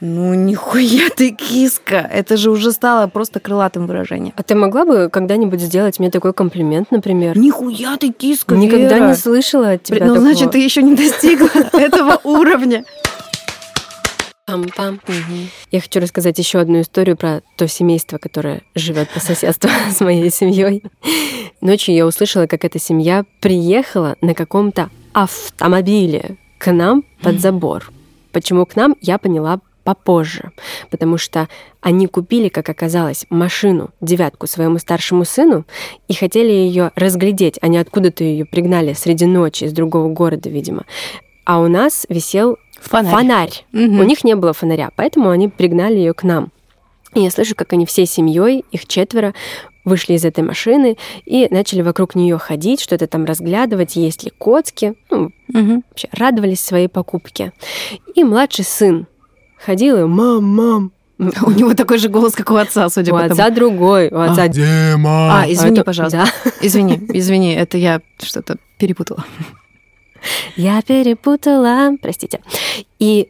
ну, 0.01 0.35
нихуя 0.35 1.09
ты 1.17 1.31
киска. 1.33 1.97
Это 1.97 2.37
же 2.37 2.51
уже 2.51 2.71
стало 2.73 3.09
просто 3.09 3.41
крылатым 3.41 3.87
выражением. 3.87 4.33
А 4.37 4.43
ты 4.43 4.55
могла 4.55 4.85
бы 4.85 5.09
когда-нибудь 5.11 5.61
сделать 5.61 5.99
мне 5.99 6.11
такой 6.11 6.33
комплимент, 6.33 6.91
например? 6.91 7.37
Нихуя 7.37 7.97
ты 7.97 8.13
киска, 8.13 8.55
Никогда 8.55 8.97
Вера. 8.99 9.09
не 9.09 9.15
слышала 9.15 9.71
от 9.73 9.83
тебя 9.83 9.99
Ну, 10.07 10.15
такого. 10.15 10.21
значит, 10.21 10.53
ты 10.53 10.59
еще 10.59 10.83
не 10.83 10.95
достигла 10.95 11.49
этого 11.73 12.21
уровня. 12.25 12.85
Пам-пам. 14.47 14.99
Я 15.71 15.81
хочу 15.81 16.01
рассказать 16.01 16.39
еще 16.39 16.59
одну 16.61 16.81
историю 16.81 17.17
про 17.19 17.43
то 17.57 17.69
семейство, 17.69 18.17
которое 18.17 18.63
живет 18.75 19.11
по 19.11 19.21
соседству 19.21 19.69
с 19.93 20.01
моей 20.01 20.31
семьей. 20.31 20.83
Ночью 21.61 21.95
я 21.95 22.07
услышала, 22.07 22.47
как 22.47 22.65
эта 22.65 22.79
семья 22.79 23.25
приехала 23.41 24.17
на 24.23 24.33
каком-то 24.35 24.89
автомобиле 25.13 26.37
к 26.59 26.73
нам 26.73 27.05
под 27.21 27.41
забор. 27.41 27.91
Почему 28.33 28.65
к 28.65 28.75
нам, 28.77 28.95
я 29.01 29.19
поняла 29.19 29.61
попозже, 29.89 30.51
потому 30.91 31.17
что 31.17 31.49
они 31.81 32.07
купили, 32.09 32.51
как 32.51 32.69
оказалось, 32.69 33.25
машину, 33.31 33.89
девятку 34.03 34.47
своему 34.47 34.79
старшему 34.79 35.25
сыну 35.25 35.65
и 36.09 36.13
хотели 36.13 36.51
ее 36.53 36.93
разглядеть. 36.95 37.57
Они 37.63 37.79
откуда-то 37.79 38.23
ее 38.23 38.45
пригнали 38.45 38.93
среди 38.93 39.25
ночи 39.25 39.65
из 39.65 39.73
другого 39.73 40.11
города, 40.13 40.51
видимо. 40.51 40.85
А 41.47 41.59
у 41.61 41.69
нас 41.69 42.05
висел 42.11 42.59
Фонарь. 42.83 43.11
фонарь. 43.15 43.65
Мгм. 43.73 44.01
У 44.01 44.03
них 44.03 44.25
не 44.25 44.37
было 44.37 44.53
фонаря, 44.53 44.91
поэтому 44.95 45.31
они 45.31 45.49
пригнали 45.49 45.95
ее 45.97 46.13
к 46.13 46.23
нам. 46.23 46.53
И 47.15 47.21
я 47.21 47.31
слышу, 47.31 47.55
как 47.55 47.73
они 47.73 47.87
всей 47.87 48.05
семьей, 48.05 48.67
их 48.71 48.87
четверо, 48.87 49.33
вышли 49.87 50.13
из 50.13 50.25
этой 50.27 50.45
машины 50.45 50.99
и 51.25 51.49
начали 51.51 51.81
вокруг 51.81 52.15
нее 52.15 52.37
ходить, 52.37 52.83
что-то 52.83 53.07
там 53.07 53.25
разглядывать, 53.25 53.97
есть 53.97 54.23
ли 54.23 54.31
коцки, 54.37 54.97
ну, 55.09 55.31
Мгм. 55.49 55.83
вообще 55.89 56.09
радовались 56.13 56.61
своей 56.61 56.89
покупке. 56.89 57.55
И 58.15 58.23
младший 58.23 58.67
сын 58.67 59.07
ходил 59.65 59.99
и 59.99 60.05
«Мам, 60.05 60.45
мам!» 60.45 60.93
У 61.19 61.51
него 61.51 61.75
такой 61.75 61.99
же 61.99 62.09
голос, 62.09 62.35
как 62.35 62.51
у 62.51 62.55
отца, 62.55 62.89
судя 62.89 63.13
У 63.13 63.17
по 63.17 63.23
тому. 63.23 63.33
отца 63.33 63.51
другой, 63.51 64.09
у 64.09 64.21
отца... 64.21 64.47
Где 64.47 64.95
мама? 64.97 65.43
А, 65.43 65.53
извини, 65.53 65.83
пожалуйста. 65.83 66.25
Да. 66.45 66.51
Извини, 66.61 67.01
извини, 67.13 67.55
это 67.55 67.77
я 67.77 68.01
что-то 68.23 68.57
перепутала. 68.79 69.25
Я 70.57 70.83
перепутала, 70.83 71.97
простите. 72.03 72.41
И 72.99 73.29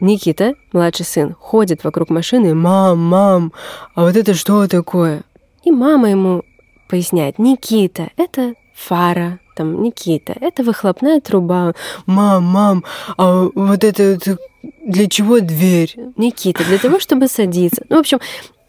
Никита, 0.00 0.54
младший 0.72 1.06
сын, 1.06 1.34
ходит 1.38 1.84
вокруг 1.84 2.10
машины, 2.10 2.54
мам, 2.54 2.98
мам, 2.98 3.52
а 3.94 4.02
вот 4.02 4.16
это 4.16 4.34
что 4.34 4.66
такое? 4.66 5.22
И 5.64 5.70
мама 5.70 6.10
ему 6.10 6.42
поясняет, 6.88 7.38
Никита, 7.38 8.10
это 8.16 8.54
фара, 8.74 9.38
там, 9.54 9.82
Никита, 9.82 10.34
это 10.40 10.64
выхлопная 10.64 11.20
труба. 11.20 11.74
Мам, 12.06 12.44
мам, 12.44 12.84
а 13.16 13.48
вот 13.54 13.84
это, 13.84 14.02
это 14.02 14.36
для 14.84 15.08
чего 15.08 15.40
дверь? 15.40 15.94
Никита, 16.16 16.64
для 16.64 16.78
того, 16.78 17.00
чтобы 17.00 17.28
садиться. 17.28 17.84
Ну, 17.88 17.96
в 17.96 18.00
общем, 18.00 18.20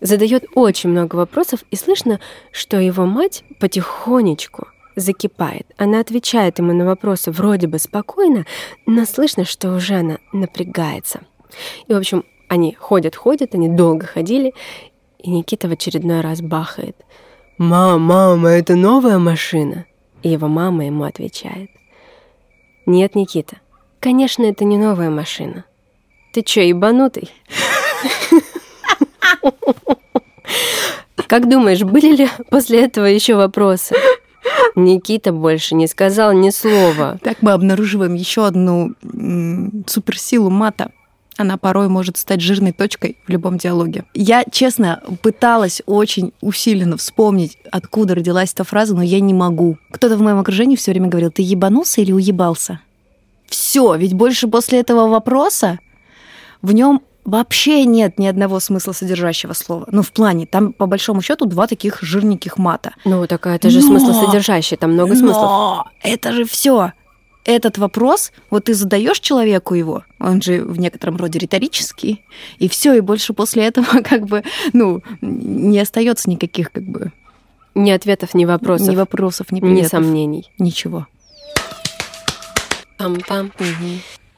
задает 0.01 0.45
очень 0.55 0.89
много 0.89 1.15
вопросов, 1.15 1.61
и 1.71 1.75
слышно, 1.75 2.19
что 2.51 2.77
его 2.79 3.05
мать 3.05 3.43
потихонечку 3.59 4.67
закипает. 4.95 5.67
Она 5.77 5.99
отвечает 5.99 6.59
ему 6.59 6.73
на 6.73 6.85
вопросы 6.85 7.31
вроде 7.31 7.67
бы 7.67 7.79
спокойно, 7.79 8.45
но 8.85 9.05
слышно, 9.05 9.45
что 9.45 9.73
уже 9.73 9.95
она 9.95 10.17
напрягается. 10.31 11.21
И, 11.87 11.93
в 11.93 11.97
общем, 11.97 12.23
они 12.47 12.73
ходят-ходят, 12.73 13.55
они 13.55 13.67
долго 13.69 14.05
ходили, 14.05 14.53
и 15.19 15.29
Никита 15.29 15.67
в 15.67 15.71
очередной 15.71 16.21
раз 16.21 16.41
бахает. 16.41 16.95
«Мам, 17.57 18.01
мама, 18.01 18.49
это 18.49 18.75
новая 18.75 19.17
машина?» 19.17 19.85
И 20.23 20.29
его 20.29 20.47
мама 20.47 20.85
ему 20.85 21.03
отвечает. 21.03 21.69
«Нет, 22.85 23.15
Никита, 23.15 23.57
конечно, 23.99 24.43
это 24.43 24.65
не 24.65 24.77
новая 24.77 25.09
машина. 25.09 25.65
Ты 26.35 26.41
чё, 26.41 26.61
ебанутый?» 26.61 27.31
Как 31.27 31.47
думаешь, 31.47 31.83
были 31.83 32.13
ли 32.13 32.29
после 32.49 32.83
этого 32.83 33.05
еще 33.05 33.35
вопросы? 33.35 33.95
Никита 34.75 35.31
больше 35.31 35.75
не 35.75 35.87
сказал 35.87 36.33
ни 36.33 36.49
слова. 36.49 37.17
Так 37.23 37.37
мы 37.41 37.53
обнаруживаем 37.53 38.15
еще 38.15 38.45
одну 38.45 38.95
суперсилу 39.87 40.49
мата. 40.49 40.91
Она 41.37 41.55
порой 41.55 41.87
может 41.87 42.17
стать 42.17 42.41
жирной 42.41 42.73
точкой 42.73 43.17
в 43.25 43.29
любом 43.29 43.57
диалоге. 43.57 44.03
Я, 44.13 44.43
честно, 44.51 45.01
пыталась 45.21 45.81
очень 45.85 46.33
усиленно 46.41 46.97
вспомнить, 46.97 47.57
откуда 47.71 48.13
родилась 48.15 48.51
эта 48.51 48.65
фраза, 48.65 48.93
но 48.93 49.03
я 49.03 49.21
не 49.21 49.33
могу. 49.33 49.77
Кто-то 49.89 50.17
в 50.17 50.21
моем 50.21 50.39
окружении 50.39 50.75
все 50.75 50.91
время 50.91 51.07
говорил, 51.07 51.31
ты 51.31 51.43
ебанулся 51.43 52.01
или 52.01 52.11
уебался? 52.11 52.81
Все, 53.47 53.95
ведь 53.95 54.13
больше 54.13 54.49
после 54.49 54.81
этого 54.81 55.07
вопроса 55.07 55.79
в 56.65 56.71
нем 56.73 57.01
вообще 57.23 57.85
нет 57.85 58.19
ни 58.19 58.27
одного 58.27 58.59
смысла 58.59 58.91
содержащего 58.91 59.53
слова. 59.53 59.87
Ну, 59.91 60.01
в 60.01 60.11
плане, 60.11 60.45
там, 60.45 60.73
по 60.73 60.85
большому 60.85 61.21
счету, 61.21 61.45
два 61.45 61.67
таких 61.67 62.01
жирненьких 62.01 62.57
мата. 62.57 62.93
Ну, 63.05 63.25
так 63.27 63.47
это 63.47 63.69
же 63.69 63.81
Но- 63.81 63.87
смыслосодержащий, 63.87 64.77
там 64.77 64.93
много 64.93 65.15
смыслов. 65.15 65.41
Но 65.49 65.85
это 66.03 66.31
же 66.33 66.43
все. 66.45 66.91
Этот 67.43 67.77
вопрос, 67.77 68.31
вот 68.49 68.65
ты 68.65 68.73
задаешь 68.73 69.19
человеку 69.19 69.75
его, 69.75 70.03
он 70.19 70.41
же 70.41 70.63
в 70.63 70.79
некотором 70.79 71.17
роде 71.17 71.37
риторический, 71.37 72.25
и 72.57 72.67
все, 72.67 72.93
и 72.93 73.01
больше 73.01 73.33
после 73.33 73.65
этого 73.65 73.85
как 74.03 74.25
бы, 74.25 74.43
ну, 74.73 75.03
не 75.21 75.79
остается 75.79 76.27
никаких 76.29 76.71
как 76.71 76.83
бы 76.85 77.11
Ни 77.75 77.91
ответов, 77.91 78.33
ни 78.33 78.45
вопросов, 78.45 78.87
ни 78.89 78.95
вопросов, 78.95 79.51
ни 79.51 79.57
ни 79.57 79.61
приветов, 79.61 79.91
сомнений. 79.91 80.51
ничего. 80.57 81.05
Пам-пам. 82.97 83.51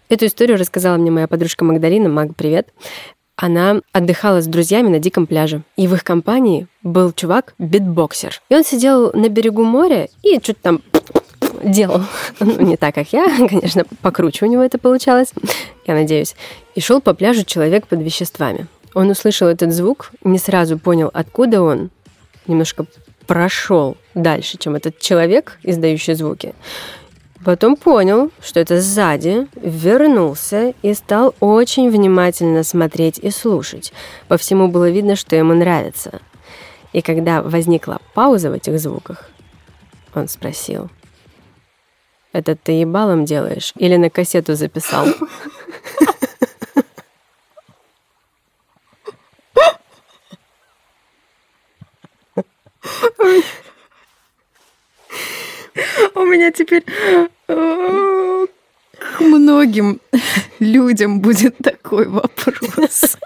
Эту 0.09 0.27
историю 0.27 0.57
рассказала 0.57 0.95
мне 0.95 1.11
моя 1.11 1.27
подружка 1.27 1.65
Магдалина. 1.65 2.07
Маг, 2.07 2.29
привет. 2.33 2.69
Она 3.35 3.81
отдыхала 3.91 4.41
с 4.41 4.47
друзьями 4.47 4.87
на 4.87 4.99
диком 4.99 5.27
пляже. 5.27 5.63
И 5.75 5.85
в 5.85 5.93
их 5.93 6.05
компании 6.05 6.67
был 6.81 7.11
чувак, 7.11 7.53
битбоксер. 7.59 8.41
И 8.47 8.55
он 8.55 8.63
сидел 8.63 9.11
на 9.11 9.27
берегу 9.27 9.63
моря 9.63 10.07
и 10.23 10.39
что-то 10.41 10.59
там 10.61 10.81
делал. 11.61 12.01
Ну, 12.39 12.61
не 12.61 12.77
так, 12.77 12.95
как 12.95 13.11
я, 13.11 13.27
конечно, 13.49 13.83
покруче 14.01 14.45
у 14.45 14.49
него 14.49 14.63
это 14.63 14.77
получалось, 14.77 15.33
я 15.85 15.93
надеюсь. 15.93 16.35
И 16.75 16.79
шел 16.79 17.01
по 17.01 17.13
пляжу 17.13 17.43
человек 17.43 17.87
под 17.87 18.01
веществами. 18.01 18.67
Он 18.93 19.09
услышал 19.09 19.49
этот 19.49 19.73
звук, 19.73 20.11
не 20.23 20.39
сразу 20.39 20.79
понял, 20.79 21.11
откуда 21.13 21.61
он, 21.61 21.89
немножко 22.47 22.85
прошел 23.25 23.97
дальше, 24.15 24.57
чем 24.57 24.75
этот 24.75 24.99
человек, 24.99 25.59
издающий 25.63 26.13
звуки. 26.13 26.55
Потом 27.47 27.77
понял, 27.77 28.29
что 28.41 28.59
это 28.59 28.81
сзади, 28.81 29.47
вернулся 29.55 30.73
и 30.81 30.93
стал 30.93 31.33
очень 31.39 31.89
внимательно 31.89 32.61
смотреть 32.63 33.19
и 33.19 33.29
слушать. 33.29 33.93
По 34.27 34.35
всему 34.37 34.67
было 34.67 34.89
видно, 34.89 35.15
что 35.15 35.37
ему 35.37 35.53
нравится. 35.53 36.19
И 36.91 37.01
когда 37.01 37.41
возникла 37.41 38.01
пауза 38.13 38.49
в 38.49 38.53
этих 38.53 38.77
звуках, 38.81 39.29
он 40.13 40.27
спросил, 40.27 40.89
«Это 42.33 42.57
ты 42.57 42.73
ебалом 42.73 43.23
делаешь 43.23 43.71
или 43.77 43.95
на 43.95 44.09
кассету 44.09 44.55
записал?» 44.55 45.07
У 56.13 56.25
меня 56.25 56.51
теперь 56.51 56.83
к 57.47 59.19
многим 59.19 59.99
людям 60.59 61.21
будет 61.21 61.57
такой 61.57 62.07
вопрос. 62.07 63.17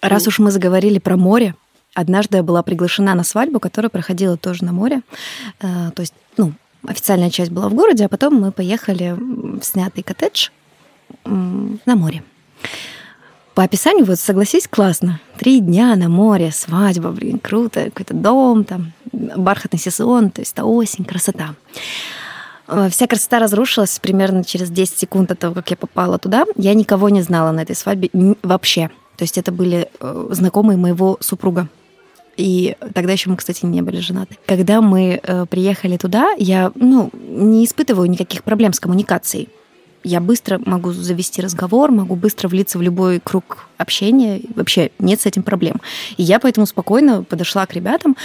Раз 0.00 0.26
уж 0.26 0.38
мы 0.38 0.50
заговорили 0.50 0.98
про 0.98 1.16
море, 1.16 1.54
однажды 1.94 2.38
я 2.38 2.42
была 2.42 2.62
приглашена 2.62 3.14
на 3.14 3.22
свадьбу, 3.22 3.60
которая 3.60 3.90
проходила 3.90 4.36
тоже 4.36 4.64
на 4.64 4.72
море. 4.72 5.02
Э, 5.60 5.90
то 5.94 6.00
есть, 6.00 6.14
ну, 6.36 6.52
официальная 6.86 7.30
часть 7.30 7.50
была 7.52 7.68
в 7.68 7.74
городе, 7.74 8.04
а 8.06 8.08
потом 8.08 8.34
мы 8.34 8.50
поехали 8.50 9.14
в 9.16 9.62
снятый 9.62 10.02
коттедж 10.02 10.48
на 11.24 11.96
море. 11.96 12.24
По 13.54 13.64
описанию, 13.64 14.06
вот 14.06 14.18
согласись, 14.18 14.66
классно. 14.66 15.20
Три 15.38 15.60
дня 15.60 15.94
на 15.94 16.08
море, 16.08 16.50
свадьба, 16.52 17.10
блин, 17.10 17.38
круто, 17.38 17.84
какой-то 17.84 18.14
дом, 18.14 18.64
там, 18.64 18.92
бархатный 19.12 19.78
сезон, 19.78 20.30
то 20.30 20.40
есть 20.40 20.54
это 20.54 20.64
осень, 20.64 21.04
красота. 21.04 21.54
Э, 22.68 22.88
вся 22.90 23.06
красота 23.06 23.38
разрушилась 23.38 23.98
примерно 23.98 24.44
через 24.44 24.70
10 24.70 24.98
секунд 24.98 25.30
от 25.30 25.38
того, 25.38 25.54
как 25.54 25.70
я 25.70 25.76
попала 25.76 26.18
туда. 26.18 26.44
Я 26.56 26.74
никого 26.74 27.08
не 27.08 27.22
знала 27.22 27.52
на 27.52 27.60
этой 27.60 27.76
свадьбе 27.76 28.10
вообще. 28.42 28.90
То 29.16 29.24
есть 29.24 29.38
это 29.38 29.52
были 29.52 29.88
э, 30.00 30.26
знакомые 30.30 30.76
моего 30.76 31.16
супруга. 31.20 31.68
И 32.36 32.76
тогда 32.94 33.12
еще 33.12 33.28
мы, 33.28 33.36
кстати, 33.36 33.66
не 33.66 33.82
были 33.82 33.98
женаты. 34.00 34.38
Когда 34.46 34.80
мы 34.80 35.20
э, 35.22 35.46
приехали 35.46 35.96
туда, 35.96 36.32
я 36.38 36.72
ну, 36.74 37.10
не 37.12 37.64
испытываю 37.64 38.08
никаких 38.08 38.42
проблем 38.42 38.72
с 38.72 38.80
коммуникацией 38.80 39.48
я 40.04 40.20
быстро 40.20 40.60
могу 40.64 40.92
завести 40.92 41.42
разговор, 41.42 41.90
могу 41.90 42.16
быстро 42.16 42.48
влиться 42.48 42.78
в 42.78 42.82
любой 42.82 43.20
круг 43.20 43.66
общения. 43.78 44.40
Вообще 44.54 44.90
нет 44.98 45.20
с 45.20 45.26
этим 45.26 45.42
проблем. 45.42 45.80
И 46.16 46.22
я 46.22 46.38
поэтому 46.38 46.66
спокойно 46.66 47.22
подошла 47.22 47.66
к 47.66 47.74
ребятам. 47.74 48.16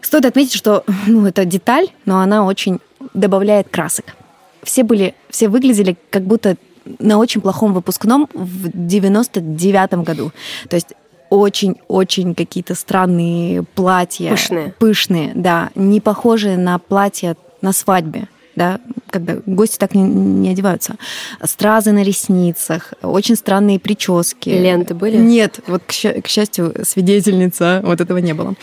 Стоит 0.00 0.24
отметить, 0.24 0.54
что 0.54 0.84
ну, 1.06 1.26
это 1.26 1.44
деталь, 1.44 1.88
но 2.04 2.20
она 2.20 2.44
очень 2.44 2.80
добавляет 3.14 3.68
красок. 3.68 4.16
Все 4.62 4.82
были, 4.82 5.14
все 5.30 5.48
выглядели 5.48 5.96
как 6.10 6.22
будто 6.24 6.56
на 6.98 7.18
очень 7.18 7.40
плохом 7.40 7.72
выпускном 7.72 8.28
в 8.32 8.68
99-м 8.68 10.04
году. 10.04 10.32
То 10.68 10.76
есть 10.76 10.94
очень-очень 11.30 12.34
какие-то 12.34 12.74
странные 12.74 13.62
платья. 13.62 14.30
Пышные. 14.30 14.74
Пышные, 14.78 15.32
да. 15.34 15.70
Не 15.74 16.00
похожие 16.00 16.56
на 16.56 16.78
платья 16.78 17.36
на 17.60 17.72
свадьбе 17.72 18.28
да, 18.58 18.80
когда 19.08 19.36
гости 19.46 19.78
так 19.78 19.94
не, 19.94 20.02
не 20.02 20.50
одеваются. 20.50 20.96
Стразы 21.42 21.92
на 21.92 22.02
ресницах, 22.02 22.92
очень 23.02 23.36
странные 23.36 23.78
прически. 23.78 24.50
Ленты 24.50 24.94
были? 24.94 25.16
Нет, 25.16 25.60
вот, 25.66 25.82
к, 25.86 25.92
к 25.92 26.26
счастью, 26.26 26.74
свидетельница, 26.82 27.80
вот 27.84 28.00
этого 28.00 28.18
не 28.18 28.34
было. 28.34 28.54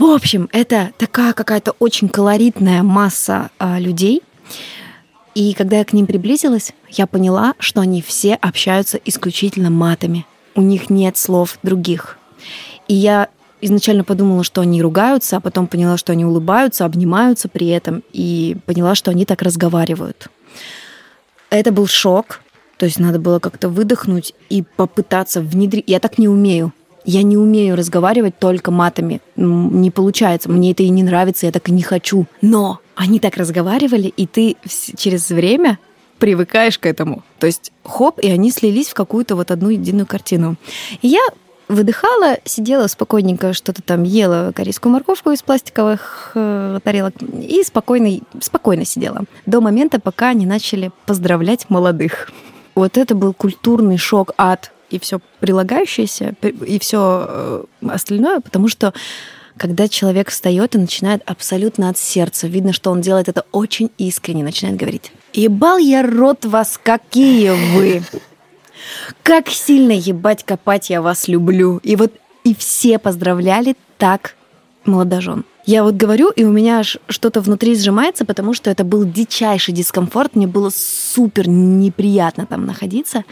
В 0.00 0.04
общем, 0.04 0.48
это 0.52 0.92
такая 0.96 1.34
какая-то 1.34 1.72
очень 1.78 2.08
колоритная 2.08 2.82
масса 2.82 3.50
а, 3.58 3.78
людей. 3.78 4.22
И 5.34 5.52
когда 5.52 5.76
я 5.76 5.84
к 5.84 5.92
ним 5.92 6.06
приблизилась, 6.06 6.72
я 6.88 7.06
поняла, 7.06 7.52
что 7.58 7.82
они 7.82 8.00
все 8.00 8.32
общаются 8.36 8.98
исключительно 9.04 9.68
матами. 9.68 10.24
У 10.54 10.62
них 10.62 10.88
нет 10.88 11.18
слов 11.18 11.58
других. 11.62 12.16
И 12.88 12.94
я 12.94 13.28
изначально 13.60 14.02
подумала, 14.02 14.42
что 14.42 14.62
они 14.62 14.80
ругаются, 14.80 15.36
а 15.36 15.40
потом 15.40 15.66
поняла, 15.66 15.98
что 15.98 16.12
они 16.12 16.24
улыбаются, 16.24 16.86
обнимаются 16.86 17.50
при 17.50 17.68
этом, 17.68 18.02
и 18.14 18.56
поняла, 18.64 18.94
что 18.94 19.10
они 19.10 19.26
так 19.26 19.42
разговаривают. 19.42 20.28
Это 21.50 21.72
был 21.72 21.86
шок, 21.86 22.40
то 22.78 22.86
есть 22.86 22.98
надо 22.98 23.18
было 23.18 23.38
как-то 23.38 23.68
выдохнуть 23.68 24.32
и 24.48 24.62
попытаться 24.62 25.42
внедрить. 25.42 25.84
Я 25.88 26.00
так 26.00 26.16
не 26.16 26.26
умею. 26.26 26.72
Я 27.04 27.22
не 27.22 27.36
умею 27.36 27.76
разговаривать 27.76 28.38
только 28.38 28.70
матами. 28.70 29.20
Не 29.36 29.90
получается. 29.90 30.50
Мне 30.50 30.72
это 30.72 30.82
и 30.82 30.88
не 30.88 31.02
нравится, 31.02 31.46
я 31.46 31.52
так 31.52 31.68
и 31.68 31.72
не 31.72 31.82
хочу. 31.82 32.26
Но 32.42 32.80
они 32.94 33.20
так 33.20 33.36
разговаривали, 33.36 34.08
и 34.08 34.26
ты 34.26 34.56
через 34.96 35.30
время 35.30 35.78
привыкаешь 36.18 36.78
к 36.78 36.86
этому. 36.86 37.22
То 37.38 37.46
есть 37.46 37.72
хоп, 37.84 38.18
и 38.20 38.28
они 38.28 38.50
слились 38.50 38.88
в 38.88 38.94
какую-то 38.94 39.36
вот 39.36 39.50
одну 39.50 39.70
единую 39.70 40.06
картину. 40.06 40.56
И 41.00 41.08
я 41.08 41.22
выдыхала, 41.70 42.38
сидела 42.44 42.88
спокойненько, 42.88 43.52
что-то 43.52 43.80
там 43.80 44.02
ела 44.02 44.52
корейскую 44.54 44.92
морковку 44.92 45.30
из 45.30 45.40
пластиковых 45.40 46.32
э, 46.34 46.80
тарелок 46.82 47.14
и 47.22 47.62
спокойно, 47.62 48.20
спокойно 48.40 48.84
сидела 48.84 49.22
до 49.46 49.60
момента, 49.60 50.00
пока 50.00 50.30
они 50.30 50.46
начали 50.46 50.90
поздравлять 51.06 51.70
молодых. 51.70 52.30
Вот 52.74 52.98
это 52.98 53.14
был 53.14 53.32
культурный 53.32 53.98
шок, 53.98 54.32
ад 54.36 54.72
и 54.90 54.98
все 54.98 55.20
прилагающееся, 55.40 56.34
и 56.42 56.78
все 56.78 57.26
э, 57.28 57.64
остальное, 57.88 58.40
потому 58.40 58.68
что 58.68 58.92
когда 59.56 59.88
человек 59.88 60.30
встает 60.30 60.74
и 60.74 60.78
начинает 60.78 61.22
абсолютно 61.26 61.90
от 61.90 61.98
сердца, 61.98 62.46
видно, 62.46 62.72
что 62.72 62.90
он 62.90 63.00
делает 63.00 63.28
это 63.28 63.44
очень 63.52 63.90
искренне, 63.98 64.42
начинает 64.42 64.76
говорить, 64.76 65.12
«Ебал 65.32 65.78
я 65.78 66.02
рот 66.02 66.44
вас, 66.44 66.80
какие 66.82 67.50
вы!» 67.76 68.02
Как 69.22 69.48
сильно 69.48 69.92
ебать 69.92 70.44
копать 70.44 70.90
я 70.90 71.02
вас 71.02 71.28
люблю. 71.28 71.78
И 71.82 71.96
вот 71.96 72.12
и 72.44 72.54
все 72.54 72.98
поздравляли 72.98 73.76
так 73.98 74.34
молодожен. 74.84 75.44
Я 75.70 75.84
вот 75.84 75.94
говорю, 75.94 76.30
и 76.30 76.42
у 76.42 76.50
меня 76.50 76.80
аж 76.80 76.98
что-то 77.08 77.40
внутри 77.40 77.76
сжимается, 77.76 78.24
потому 78.24 78.54
что 78.54 78.70
это 78.70 78.82
был 78.82 79.04
дичайший 79.04 79.72
дискомфорт. 79.72 80.34
Мне 80.34 80.48
было 80.48 80.68
супер 80.74 81.48
неприятно 81.48 82.44
там 82.44 82.66
находиться. 82.66 83.22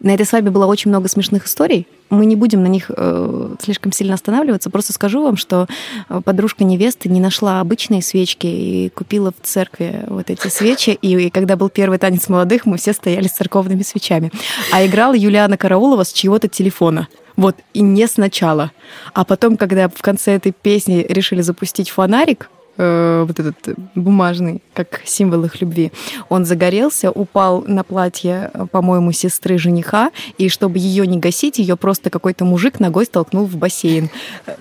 На 0.00 0.14
этой 0.14 0.24
свадьбе 0.24 0.50
было 0.50 0.64
очень 0.64 0.88
много 0.88 1.08
смешных 1.08 1.44
историй. 1.44 1.86
Мы 2.08 2.24
не 2.24 2.36
будем 2.36 2.62
на 2.62 2.68
них 2.68 2.86
э, 2.88 3.56
слишком 3.62 3.92
сильно 3.92 4.14
останавливаться. 4.14 4.70
Просто 4.70 4.94
скажу 4.94 5.22
вам, 5.22 5.36
что 5.36 5.66
э, 6.08 6.22
подружка 6.24 6.64
невесты 6.64 7.10
не 7.10 7.20
нашла 7.20 7.60
обычные 7.60 8.00
свечки 8.00 8.46
и 8.46 8.88
купила 8.88 9.30
в 9.38 9.46
церкви 9.46 10.06
вот 10.06 10.30
эти 10.30 10.48
свечи. 10.48 10.98
И, 11.02 11.26
и 11.26 11.28
когда 11.28 11.54
был 11.56 11.68
первый 11.68 11.98
танец 11.98 12.30
молодых, 12.30 12.64
мы 12.64 12.78
все 12.78 12.94
стояли 12.94 13.28
с 13.28 13.32
церковными 13.32 13.82
свечами. 13.82 14.32
А 14.72 14.86
играла 14.86 15.12
Юлиана 15.12 15.58
Караулова 15.58 16.04
с 16.04 16.14
чьего-то 16.14 16.48
телефона. 16.48 17.08
Вот, 17.36 17.56
и 17.72 17.80
не 17.80 18.06
сначала. 18.06 18.70
А 19.12 19.24
потом, 19.24 19.56
когда 19.56 19.88
в 19.88 20.02
конце 20.02 20.34
этой 20.34 20.52
песни 20.52 21.04
решили 21.08 21.40
запустить 21.40 21.90
фонарик, 21.90 22.48
э, 22.76 23.24
вот 23.26 23.40
этот 23.40 23.56
э, 23.66 23.74
бумажный, 23.94 24.62
как 24.72 25.02
символ 25.04 25.44
их 25.44 25.60
любви, 25.60 25.90
он 26.28 26.44
загорелся, 26.44 27.10
упал 27.10 27.62
на 27.66 27.82
платье, 27.82 28.50
э, 28.52 28.66
по-моему, 28.70 29.12
сестры 29.12 29.58
жениха, 29.58 30.10
и 30.38 30.48
чтобы 30.48 30.78
ее 30.78 31.06
не 31.06 31.18
гасить, 31.18 31.58
ее 31.58 31.76
просто 31.76 32.10
какой-то 32.10 32.44
мужик 32.44 32.78
ногой 32.78 33.06
столкнул 33.06 33.46
в 33.46 33.56
бассейн. 33.56 34.10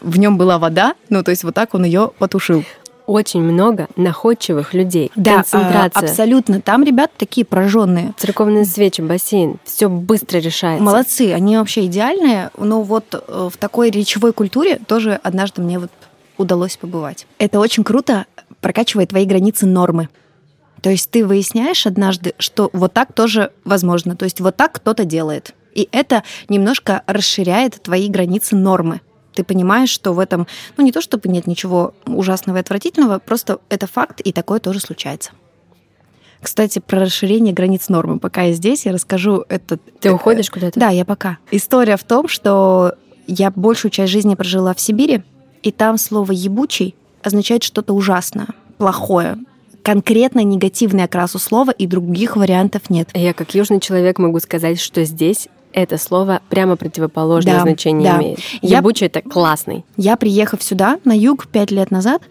В 0.01 0.17
нем 0.17 0.37
была 0.37 0.57
вода, 0.57 0.95
ну 1.09 1.23
то 1.23 1.31
есть 1.31 1.43
вот 1.43 1.53
так 1.53 1.73
он 1.75 1.85
ее 1.85 2.11
потушил 2.17 2.63
очень 3.05 3.41
много 3.41 3.87
находчивых 3.95 4.73
людей. 4.73 5.11
Да, 5.15 5.37
концентрация. 5.37 6.09
абсолютно. 6.09 6.61
Там 6.61 6.83
ребята 6.83 7.13
такие 7.17 7.45
прожженные. 7.45 8.13
Церковные 8.17 8.65
свечи, 8.65 9.01
бассейн, 9.01 9.57
все 9.63 9.89
быстро 9.89 10.39
решается. 10.39 10.83
Молодцы, 10.83 11.33
они 11.33 11.57
вообще 11.57 11.85
идеальные. 11.85 12.51
Но 12.57 12.81
вот 12.81 13.05
э, 13.13 13.49
в 13.51 13.57
такой 13.57 13.89
речевой 13.89 14.33
культуре 14.33 14.79
тоже 14.87 15.19
однажды 15.23 15.61
мне 15.61 15.79
вот 15.79 15.91
удалось 16.37 16.77
побывать. 16.77 17.27
Это 17.37 17.59
очень 17.59 17.83
круто 17.83 18.25
прокачивает 18.61 19.09
твои 19.09 19.25
границы 19.25 19.65
нормы. 19.65 20.09
То 20.81 20.89
есть 20.89 21.09
ты 21.11 21.25
выясняешь 21.25 21.85
однажды, 21.85 22.33
что 22.39 22.69
вот 22.73 22.93
так 22.93 23.13
тоже 23.13 23.51
возможно. 23.63 24.15
То 24.15 24.25
есть 24.25 24.41
вот 24.41 24.55
так 24.55 24.73
кто-то 24.73 25.05
делает. 25.05 25.53
И 25.73 25.87
это 25.91 26.23
немножко 26.49 27.03
расширяет 27.07 27.81
твои 27.81 28.09
границы 28.09 28.55
нормы 28.55 29.01
ты 29.33 29.43
понимаешь, 29.43 29.89
что 29.89 30.13
в 30.13 30.19
этом, 30.19 30.47
ну 30.77 30.83
не 30.83 30.91
то 30.91 31.01
чтобы 31.01 31.29
нет 31.29 31.47
ничего 31.47 31.93
ужасного 32.05 32.57
и 32.57 32.59
отвратительного, 32.59 33.19
просто 33.19 33.59
это 33.69 33.87
факт, 33.87 34.21
и 34.21 34.31
такое 34.31 34.59
тоже 34.59 34.79
случается. 34.79 35.31
Кстати, 36.41 36.79
про 36.79 36.99
расширение 36.99 37.53
границ 37.53 37.87
нормы. 37.87 38.19
Пока 38.19 38.41
я 38.41 38.53
здесь, 38.53 38.85
я 38.85 38.91
расскажу 38.91 39.45
этот... 39.47 39.81
Ты 40.01 40.11
уходишь 40.11 40.49
куда-то? 40.49 40.77
Да, 40.77 40.89
я 40.89 41.05
пока. 41.05 41.37
История 41.51 41.95
в 41.95 42.03
том, 42.03 42.27
что 42.27 42.95
я 43.27 43.49
большую 43.49 43.91
часть 43.91 44.11
жизни 44.11 44.35
прожила 44.35 44.73
в 44.73 44.81
Сибири, 44.81 45.23
и 45.61 45.71
там 45.71 45.97
слово 45.97 46.33
«ебучий» 46.33 46.95
означает 47.21 47.63
что-то 47.63 47.93
ужасное, 47.93 48.47
плохое. 48.77 49.37
конкретно 49.83 50.43
негативный 50.43 51.03
окрас 51.03 51.35
у 51.35 51.39
слова, 51.39 51.71
и 51.71 51.85
других 51.85 52.35
вариантов 52.35 52.89
нет. 52.89 53.09
Я 53.13 53.33
как 53.33 53.53
южный 53.53 53.79
человек 53.79 54.17
могу 54.17 54.39
сказать, 54.39 54.79
что 54.79 55.03
здесь 55.03 55.47
это 55.73 55.97
слово 55.97 56.41
прямо 56.49 56.75
противоположное 56.75 57.55
Да, 57.55 57.61
значение 57.61 58.11
да. 58.11 58.17
имеет. 58.19 58.39
Я- 58.61 58.77
Ебучий 58.77 59.07
это 59.07 59.21
классный. 59.21 59.83
Я, 59.97 60.15
приехав 60.15 60.61
сюда, 60.63 60.99
на 61.05 61.17
юг, 61.17 61.47
пять 61.47 61.71
лет 61.71 61.91
назад, 61.91 62.21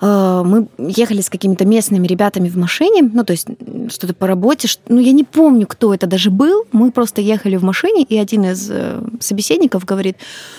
э, 0.00 0.42
мы 0.44 0.66
ехали 0.78 1.20
с 1.20 1.28
какими-то 1.28 1.64
местными 1.64 2.06
ребятами 2.06 2.48
в 2.48 2.56
машине, 2.56 3.10
ну, 3.12 3.24
то 3.24 3.32
есть 3.32 3.46
что-то 3.90 4.14
по 4.14 4.26
работе, 4.26 4.68
ну, 4.88 4.98
я 5.00 5.12
не 5.12 5.24
помню, 5.24 5.66
кто 5.66 5.92
это 5.92 6.06
даже 6.06 6.30
был, 6.30 6.64
мы 6.72 6.90
просто 6.92 7.20
ехали 7.20 7.56
в 7.56 7.64
машине, 7.64 8.02
и 8.04 8.16
один 8.16 8.44
из 8.44 8.68
э, 8.70 9.00
собеседников 9.20 9.84
говорит, 9.84 10.16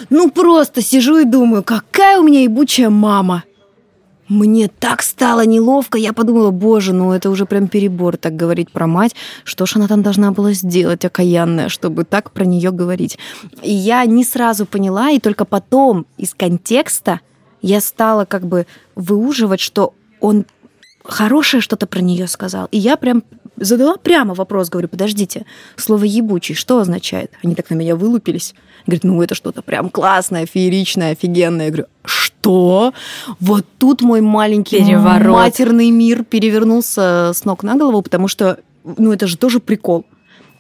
ну, 0.09 0.29
просто 0.29 0.81
сижу 0.81 1.17
и 1.19 1.25
думаю, 1.25 1.63
какая 1.63 2.19
у 2.19 2.23
меня 2.23 2.41
ебучая 2.41 2.89
мама. 2.89 3.43
Мне 4.29 4.67
так 4.67 5.01
стало 5.01 5.43
неловко, 5.43 5.97
я 5.97 6.13
подумала, 6.13 6.51
боже, 6.51 6.93
ну 6.93 7.11
это 7.11 7.31
уже 7.31 7.47
прям 7.47 7.67
перебор 7.67 8.15
так 8.15 8.35
говорить 8.35 8.71
про 8.71 8.85
мать. 8.85 9.15
Что 9.43 9.65
ж 9.65 9.77
она 9.77 9.87
там 9.87 10.03
должна 10.03 10.31
была 10.31 10.53
сделать, 10.53 11.03
окаянная, 11.03 11.67
чтобы 11.67 12.03
так 12.03 12.29
про 12.31 12.45
нее 12.45 12.69
говорить? 12.69 13.17
И 13.63 13.73
я 13.73 14.05
не 14.05 14.23
сразу 14.23 14.67
поняла, 14.67 15.09
и 15.09 15.19
только 15.19 15.45
потом 15.45 16.05
из 16.17 16.35
контекста 16.35 17.21
я 17.63 17.81
стала 17.81 18.25
как 18.25 18.45
бы 18.45 18.67
выуживать, 18.95 19.59
что 19.59 19.95
он 20.21 20.45
хорошее 21.03 21.61
что-то 21.61 21.87
про 21.87 22.01
нее 22.01 22.27
сказал. 22.27 22.67
И 22.71 22.77
я 22.77 22.97
прям 22.97 23.23
задала 23.59 23.97
прямо 23.97 24.33
вопрос, 24.33 24.69
говорю, 24.69 24.87
подождите, 24.87 25.45
слово 25.75 26.05
«ебучий» 26.05 26.55
что 26.55 26.79
означает? 26.79 27.31
Они 27.43 27.55
так 27.55 27.69
на 27.69 27.75
меня 27.75 27.95
вылупились. 27.95 28.53
Говорит, 28.85 29.03
ну 29.03 29.21
это 29.21 29.35
что-то 29.35 29.61
прям 29.61 29.89
классное, 29.89 30.45
фееричное, 30.45 31.11
офигенное. 31.11 31.65
Я 31.65 31.71
говорю, 31.71 31.87
что? 32.05 32.93
Вот 33.39 33.65
тут 33.77 34.01
мой 34.01 34.21
маленький 34.21 34.79
Переворот. 34.79 35.33
матерный 35.33 35.91
мир 35.91 36.23
перевернулся 36.23 37.31
с 37.33 37.45
ног 37.45 37.63
на 37.63 37.75
голову, 37.75 38.01
потому 38.01 38.27
что, 38.27 38.59
ну 38.83 39.11
это 39.11 39.27
же 39.27 39.37
тоже 39.37 39.59
прикол. 39.59 40.05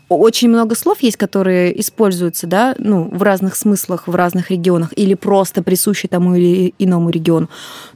Очень 0.09 0.49
много 0.49 0.75
слов 0.75 1.01
есть, 1.01 1.17
которые 1.17 1.79
используются, 1.79 2.47
да, 2.47 2.75
ну, 2.79 3.09
в 3.11 3.21
разных 3.21 3.55
смыслах, 3.55 4.07
в 4.07 4.15
разных 4.15 4.49
регионах, 4.49 4.91
или 4.95 5.13
просто 5.13 5.61
присущи 5.61 6.07
тому 6.07 6.35
или 6.35 6.73
иному 6.79 7.11
региону. 7.11 7.47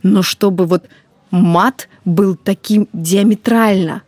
Но 0.04 0.22
чтобы 0.22 0.66
вот 0.66 0.84
мат 1.32 1.89
был 2.06 2.36
таким 2.36 2.88
диаметрально 2.94 4.04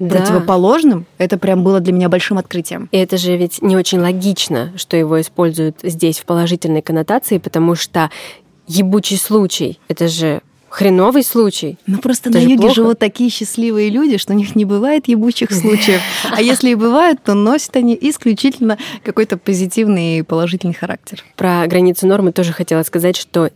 Да. 0.00 0.16
противоположным, 0.16 1.06
это 1.18 1.38
прям 1.38 1.62
было 1.62 1.78
для 1.78 1.92
меня 1.92 2.08
большим 2.08 2.38
открытием. 2.38 2.88
И 2.90 2.96
это 2.96 3.16
же 3.18 3.36
ведь 3.36 3.62
не 3.62 3.76
очень 3.76 4.00
логично, 4.00 4.72
что 4.76 4.96
его 4.96 5.20
используют 5.20 5.76
здесь 5.82 6.18
в 6.18 6.24
положительной 6.24 6.82
коннотации, 6.82 7.38
потому 7.38 7.74
что 7.74 8.10
ебучий 8.66 9.18
случай— 9.18 9.78
это 9.88 10.08
же 10.08 10.40
хреновый 10.70 11.22
случай. 11.24 11.78
Ну 11.86 11.98
просто 11.98 12.30
Это 12.30 12.38
на 12.38 12.42
юге 12.42 12.58
плохо. 12.58 12.74
живут 12.74 12.98
такие 12.98 13.28
счастливые 13.28 13.90
люди, 13.90 14.16
что 14.16 14.32
у 14.32 14.36
них 14.36 14.54
не 14.56 14.64
бывает 14.64 15.08
ебучих 15.08 15.52
случаев. 15.52 16.00
А 16.30 16.40
если 16.40 16.70
и 16.70 16.74
бывают, 16.74 17.22
то 17.22 17.34
носят 17.34 17.76
они 17.76 17.98
исключительно 18.00 18.78
какой-то 19.04 19.36
позитивный 19.36 20.18
и 20.18 20.22
положительный 20.22 20.74
характер. 20.74 21.24
Про 21.36 21.66
границу 21.66 22.06
нормы 22.06 22.32
тоже 22.32 22.52
хотела 22.52 22.84
сказать, 22.84 23.16
что 23.16 23.50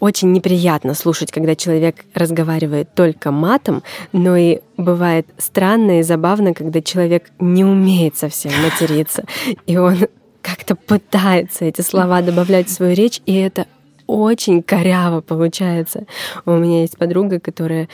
очень 0.00 0.32
неприятно 0.32 0.94
слушать, 0.94 1.32
когда 1.32 1.54
человек 1.54 2.04
разговаривает 2.14 2.94
только 2.94 3.30
матом, 3.30 3.82
но 4.12 4.36
и 4.36 4.60
бывает 4.76 5.26
странно 5.38 6.00
и 6.00 6.02
забавно, 6.02 6.54
когда 6.54 6.80
человек 6.80 7.30
не 7.38 7.64
умеет 7.64 8.16
совсем 8.16 8.52
материться, 8.62 9.24
и 9.66 9.76
он 9.76 9.96
как-то 10.42 10.76
пытается 10.76 11.64
эти 11.64 11.80
слова 11.80 12.22
добавлять 12.22 12.68
в 12.68 12.72
свою 12.72 12.94
речь, 12.94 13.20
и 13.26 13.34
это 13.36 13.66
очень 14.06 14.62
коряво 14.62 15.20
получается. 15.20 16.06
У 16.46 16.52
меня 16.52 16.82
есть 16.82 16.96
подруга, 16.96 17.40
которая 17.40 17.88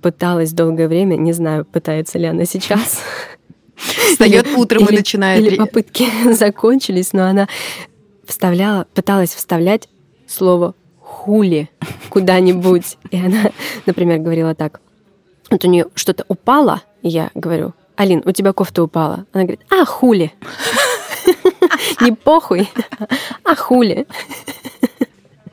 пыталась 0.00 0.52
долгое 0.52 0.86
время, 0.86 1.16
не 1.16 1.32
знаю, 1.32 1.64
пытается 1.64 2.18
ли 2.18 2.26
она 2.26 2.44
сейчас, 2.44 3.02
Встает 4.12 4.46
утром 4.56 4.84
и 4.84 4.88
или- 4.88 4.96
начинает... 4.96 5.40
Или 5.40 5.56
попытки 5.56 6.06
закончились, 6.32 7.12
но 7.12 7.24
она 7.24 7.48
вставляла, 8.24 8.86
пыталась 8.94 9.34
вставлять 9.34 9.88
слово 10.26 10.74
хули 11.22 11.70
куда-нибудь. 12.08 12.98
И 13.10 13.16
она, 13.16 13.50
например, 13.86 14.18
говорила 14.18 14.54
так. 14.54 14.80
Вот 15.50 15.64
у 15.64 15.68
нее 15.68 15.86
что-то 15.94 16.24
упало, 16.28 16.82
и 17.02 17.08
я 17.08 17.30
говорю, 17.34 17.74
Алин, 17.96 18.22
у 18.24 18.32
тебя 18.32 18.52
кофта 18.52 18.82
упала. 18.82 19.26
Она 19.32 19.44
говорит, 19.44 19.60
а 19.70 19.84
хули. 19.84 20.32
Не 22.00 22.12
похуй, 22.12 22.68
а 23.44 23.54
хули. 23.54 24.06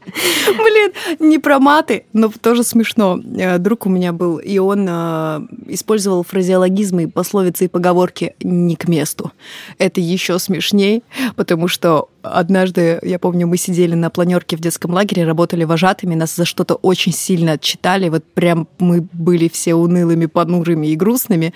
Блин, 0.47 0.91
не 1.19 1.39
про 1.39 1.59
маты, 1.59 2.05
но 2.13 2.29
тоже 2.29 2.63
смешно. 2.63 3.19
Э, 3.37 3.57
Друг 3.57 3.85
у 3.85 3.89
меня 3.89 4.13
был, 4.13 4.37
и 4.37 4.57
он 4.57 4.87
э, 4.89 5.41
использовал 5.67 6.23
фразеологизмы, 6.23 7.09
пословицы 7.09 7.65
и 7.65 7.67
поговорки 7.67 8.35
не 8.43 8.75
к 8.75 8.87
месту. 8.87 9.31
Это 9.77 10.01
еще 10.01 10.39
смешней, 10.39 11.03
потому 11.35 11.67
что 11.67 12.09
однажды, 12.21 12.99
я 13.03 13.19
помню, 13.19 13.47
мы 13.47 13.57
сидели 13.57 13.95
на 13.95 14.09
планерке 14.09 14.57
в 14.57 14.59
детском 14.59 14.91
лагере, 14.91 15.25
работали 15.25 15.63
вожатыми, 15.63 16.15
нас 16.15 16.35
за 16.35 16.45
что-то 16.45 16.75
очень 16.75 17.13
сильно 17.13 17.53
отчитали, 17.53 18.09
вот 18.09 18.23
прям 18.23 18.67
мы 18.79 19.07
были 19.13 19.47
все 19.47 19.75
унылыми, 19.75 20.25
понурыми 20.25 20.87
и 20.87 20.95
грустными. 20.95 21.53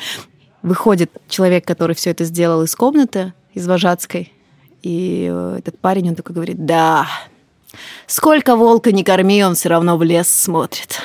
Выходит 0.61 1.11
человек, 1.27 1.65
который 1.65 1.95
все 1.95 2.11
это 2.11 2.23
сделал 2.23 2.63
из 2.63 2.73
комнаты, 2.75 3.33
из 3.53 3.67
вожатской, 3.67 4.31
и 4.83 5.29
э, 5.31 5.55
этот 5.59 5.79
парень, 5.79 6.09
он 6.09 6.15
такой 6.15 6.35
говорит, 6.35 6.65
да, 6.65 7.07
Сколько 8.07 8.55
волка 8.55 8.91
не 8.91 9.03
корми, 9.03 9.43
он 9.43 9.55
все 9.55 9.69
равно 9.69 9.97
в 9.97 10.03
лес 10.03 10.27
смотрит. 10.27 10.99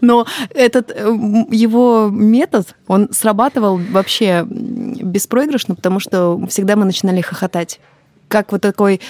Но 0.00 0.26
этот 0.50 0.90
э, 0.90 1.06
его 1.50 2.08
метод, 2.10 2.74
он 2.86 3.08
срабатывал 3.12 3.78
вообще 3.78 4.44
беспроигрышно, 4.46 5.74
потому 5.74 6.00
что 6.00 6.40
всегда 6.48 6.76
мы 6.76 6.84
начинали 6.84 7.20
хохотать. 7.20 7.80
Как 8.34 8.50
вот 8.50 8.62
такой 8.62 9.00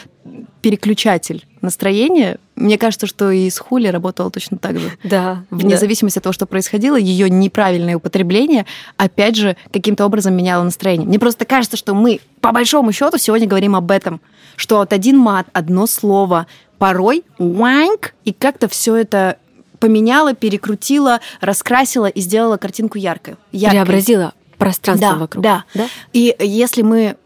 переключатель 0.61 1.47
настроения. 1.63 2.37
Мне 2.57 2.77
кажется, 2.77 3.07
что 3.07 3.31
и 3.31 3.49
с 3.49 3.59
Хули 3.59 3.89
работало 3.89 4.31
точно 4.31 4.59
так 4.59 4.79
же. 4.79 4.93
Да, 5.03 5.45
Вне 5.49 5.71
да. 5.71 5.77
зависимости 5.79 6.19
от 6.19 6.25
того, 6.25 6.35
что 6.35 6.45
происходило, 6.45 6.97
ее 6.97 7.31
неправильное 7.31 7.97
употребление, 7.97 8.67
опять 8.99 9.37
же, 9.37 9.57
каким-то 9.73 10.05
образом 10.05 10.35
меняло 10.35 10.63
настроение. 10.63 11.09
Мне 11.09 11.19
просто 11.19 11.47
кажется, 11.47 11.79
что 11.79 11.95
мы, 11.95 12.21
по 12.43 12.53
большому 12.53 12.93
счету, 12.93 13.17
сегодня 13.17 13.47
говорим 13.49 13.75
об 13.77 13.91
этом, 13.91 14.21
что 14.57 14.77
вот 14.77 14.93
один 14.93 15.17
мат, 15.17 15.47
одно 15.55 15.87
слово, 15.87 16.47
порой 16.77 17.25
уаньк, 17.39 18.15
и 18.27 18.35
как-то 18.35 18.69
все 18.69 18.95
это 18.97 19.39
поменяло, 19.81 20.35
перекрутило, 20.35 21.21
раскрасило 21.41 22.07
и 22.07 22.21
сделало 22.21 22.59
картинку 22.59 22.99
яркой. 22.99 23.37
яркой. 23.53 23.81
Преобразила 23.81 24.35
пространство 24.59 25.13
Да, 25.13 25.17
вокруг. 25.17 25.43
да. 25.43 25.65
И 26.13 26.37
если 26.41 26.83
мы 26.83 27.17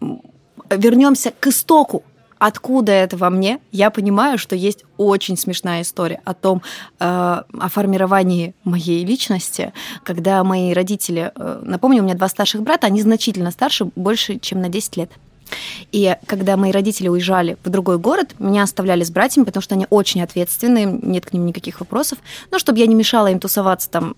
вернемся 0.70 1.33
к 1.38 1.46
истоку, 1.48 2.02
откуда 2.38 2.92
это 2.92 3.16
во 3.16 3.31
мне, 3.31 3.59
я 3.72 3.90
понимаю, 3.90 4.38
что 4.38 4.54
есть 4.57 4.85
очень 4.96 5.37
смешная 5.37 5.83
история 5.83 6.20
о 6.24 6.35
том, 6.35 6.62
э, 7.00 7.04
о 7.04 7.68
формировании 7.68 8.54
моей 8.64 9.04
личности, 9.04 9.72
когда 10.04 10.42
мои 10.44 10.72
родители, 10.72 11.33
э, 11.35 11.62
напомню, 11.64 12.02
у 12.02 12.04
меня 12.04 12.14
два 12.14 12.28
старших 12.28 12.62
брата, 12.62 12.87
они 12.87 13.02
значительно 13.02 13.50
старше, 13.50 13.87
больше, 13.96 14.38
чем 14.38 14.61
на 14.61 14.68
10 14.68 14.96
лет. 14.96 15.11
И 15.92 16.14
когда 16.26 16.57
мои 16.57 16.70
родители 16.70 17.09
уезжали 17.09 17.57
в 17.64 17.70
другой 17.70 17.98
город, 17.98 18.35
меня 18.38 18.62
оставляли 18.62 19.02
с 19.02 19.11
братьями, 19.11 19.44
потому 19.44 19.62
что 19.62 19.74
они 19.74 19.87
очень 19.88 20.22
ответственные, 20.22 20.85
нет 20.85 21.24
к 21.26 21.33
ним 21.33 21.46
никаких 21.46 21.81
вопросов. 21.81 22.18
Но 22.50 22.59
чтобы 22.59 22.78
я 22.78 22.87
не 22.87 22.94
мешала 22.94 23.28
им 23.28 23.40
тусоваться 23.40 23.88
там 23.88 24.14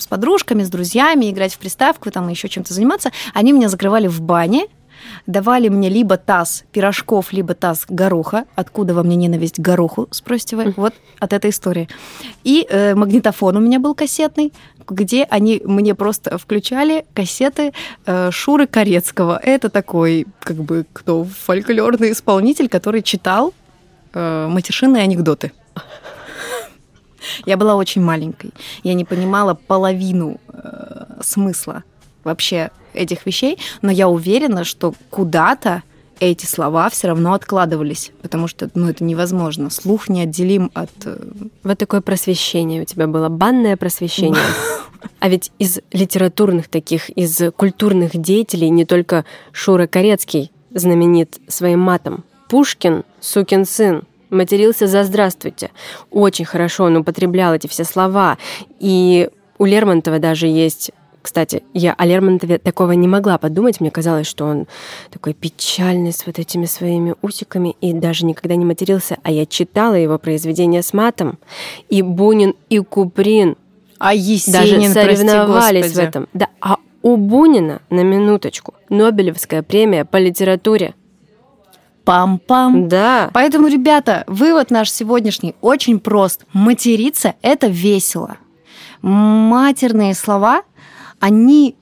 с 0.00 0.06
подружками, 0.08 0.64
с 0.64 0.68
друзьями, 0.68 1.30
играть 1.30 1.54
в 1.54 1.58
приставку, 1.58 2.10
там 2.10 2.28
еще 2.28 2.48
чем-то 2.48 2.74
заниматься, 2.74 3.12
они 3.32 3.52
меня 3.52 3.68
закрывали 3.68 4.08
в 4.08 4.20
бане, 4.20 4.66
давали 5.26 5.68
мне 5.68 5.88
либо 5.88 6.16
таз 6.16 6.64
пирожков, 6.72 7.32
либо 7.32 7.54
таз 7.54 7.84
гороха. 7.88 8.44
Откуда 8.54 8.94
во 8.94 9.02
мне 9.02 9.16
ненависть 9.16 9.56
к 9.56 9.60
гороху, 9.60 10.08
спросите 10.10 10.56
вы? 10.56 10.74
Вот 10.76 10.94
от 11.20 11.32
этой 11.32 11.50
истории. 11.50 11.88
И 12.42 12.66
э, 12.68 12.94
магнитофон 12.94 13.56
у 13.56 13.60
меня 13.60 13.78
был 13.80 13.94
кассетный, 13.94 14.52
где 14.88 15.24
они 15.24 15.62
мне 15.64 15.94
просто 15.94 16.38
включали 16.38 17.04
кассеты 17.14 17.72
э, 18.06 18.30
Шуры 18.30 18.66
Корецкого. 18.66 19.40
Это 19.42 19.70
такой, 19.70 20.26
как 20.40 20.56
бы, 20.56 20.86
кто 20.92 21.24
фольклорный 21.24 22.12
исполнитель, 22.12 22.68
который 22.68 23.02
читал 23.02 23.54
э, 24.12 24.46
матершинные 24.48 25.02
анекдоты. 25.02 25.52
Я 27.46 27.56
была 27.56 27.74
очень 27.76 28.02
маленькой. 28.02 28.52
Я 28.82 28.94
не 28.94 29.04
понимала 29.04 29.54
половину 29.54 30.40
э, 30.48 31.04
смысла 31.22 31.84
вообще 32.22 32.70
этих 32.94 33.26
вещей, 33.26 33.58
но 33.82 33.90
я 33.90 34.08
уверена, 34.08 34.64
что 34.64 34.94
куда-то 35.10 35.82
эти 36.20 36.46
слова 36.46 36.88
все 36.90 37.08
равно 37.08 37.32
откладывались, 37.32 38.12
потому 38.22 38.46
что 38.46 38.70
ну, 38.74 38.88
это 38.88 39.02
невозможно. 39.04 39.68
Слух 39.68 40.08
неотделим 40.08 40.70
от... 40.72 40.90
э, 41.04 41.18
Вот 41.64 41.78
такое 41.78 42.00
просвещение 42.00 42.82
у 42.82 42.84
тебя 42.84 43.06
было, 43.06 43.28
банное 43.28 43.76
просвещение. 43.76 44.40
А 45.18 45.28
ведь 45.28 45.50
из 45.58 45.80
литературных 45.92 46.68
таких, 46.68 47.10
из 47.10 47.40
культурных 47.56 48.12
деятелей 48.16 48.70
не 48.70 48.84
только 48.84 49.24
Шура 49.52 49.86
Корецкий 49.86 50.50
знаменит 50.72 51.40
своим 51.48 51.80
матом. 51.80 52.24
Пушкин, 52.48 53.04
сукин 53.20 53.66
сын, 53.66 54.04
матерился 54.30 54.86
за 54.86 55.04
«здравствуйте». 55.04 55.70
Очень 56.10 56.44
хорошо 56.44 56.84
он 56.84 56.96
употреблял 56.96 57.54
эти 57.54 57.66
все 57.66 57.84
слова. 57.84 58.38
И 58.80 59.28
У 59.58 59.66
Лермонтова 59.66 60.18
даже 60.18 60.46
есть 60.46 60.90
кстати, 61.24 61.62
я 61.72 61.94
о 61.94 62.04
Лермонтове 62.04 62.58
такого 62.58 62.92
не 62.92 63.08
могла 63.08 63.38
подумать. 63.38 63.80
Мне 63.80 63.90
казалось, 63.90 64.26
что 64.26 64.44
он 64.44 64.66
такой 65.10 65.32
печальный 65.32 66.12
с 66.12 66.26
вот 66.26 66.38
этими 66.38 66.66
своими 66.66 67.14
усиками 67.22 67.76
и 67.80 67.94
даже 67.94 68.26
никогда 68.26 68.56
не 68.56 68.66
матерился. 68.66 69.16
А 69.22 69.30
я 69.30 69.46
читала 69.46 69.94
его 69.94 70.18
произведения 70.18 70.82
с 70.82 70.92
матом. 70.92 71.38
И 71.88 72.02
Бунин, 72.02 72.54
и 72.68 72.78
Куприн 72.78 73.56
А 73.98 74.08
даже 74.08 74.18
Есенин, 74.18 74.92
соревновались 74.92 75.84
прости, 75.84 75.96
в 75.96 75.98
этом. 75.98 76.28
Да, 76.34 76.48
а 76.60 76.76
у 77.00 77.16
Бунина, 77.16 77.80
на 77.88 78.02
минуточку, 78.02 78.74
Нобелевская 78.90 79.62
премия 79.62 80.04
по 80.04 80.18
литературе. 80.18 80.94
Пам-пам. 82.04 82.86
Да. 82.88 83.30
Поэтому, 83.32 83.68
ребята, 83.68 84.24
вывод 84.26 84.70
наш 84.70 84.92
сегодняшний 84.92 85.54
очень 85.62 86.00
прост. 86.00 86.44
Материться– 86.52 87.32
это 87.40 87.68
весело. 87.68 88.36
Матерные 89.00 90.14
слова, 90.14 90.62
они 91.24 91.74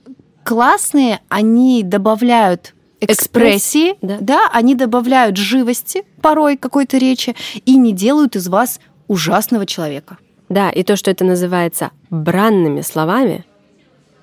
классные, 0.45 1.19
они 1.29 1.83
добавляют 1.83 2.75
экспрессии, 3.01 3.97
да. 4.01 4.19
да, 4.21 4.51
они 4.53 4.77
добавляют 4.77 5.37
живости 5.37 6.05
порой 6.21 6.57
какой-то 6.57 6.97
речи 6.97 7.35
и 7.67 7.77
не 7.77 7.93
делают 7.93 8.37
из 8.37 8.47
вас 8.47 8.79
ужасного 9.09 9.67
человека. 9.67 10.19
Да, 10.49 10.71
и 10.71 10.85
то, 10.85 10.95
что 10.95 11.11
это 11.11 11.25
называется 11.25 11.91
бранными 12.09 12.83
словами, 12.83 13.45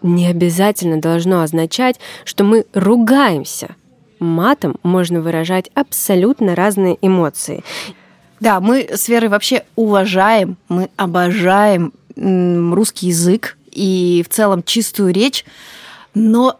не 0.01 0.25
обязательно 0.25 1.01
должно 1.01 1.41
означать, 1.41 1.99
что 2.23 2.45
мы 2.45 2.65
ругаемся. 2.73 3.75
Матом 4.19 4.77
можно 4.83 5.19
выражать 5.19 5.69
абсолютно 5.73 6.55
разные 6.55 6.97
эмоции. 7.01 7.61
Да, 8.39 8.61
мы 8.61 8.87
с 8.89 9.09
Верой 9.09 9.27
вообще 9.27 9.65
уважаем, 9.75 10.55
мы 10.69 10.89
обожаем 10.95 11.91
русский 12.15 13.07
язык 13.07 13.57
и 13.71 14.23
в 14.27 14.33
целом 14.33 14.63
чистую 14.63 15.13
речь, 15.13 15.45
но 16.13 16.59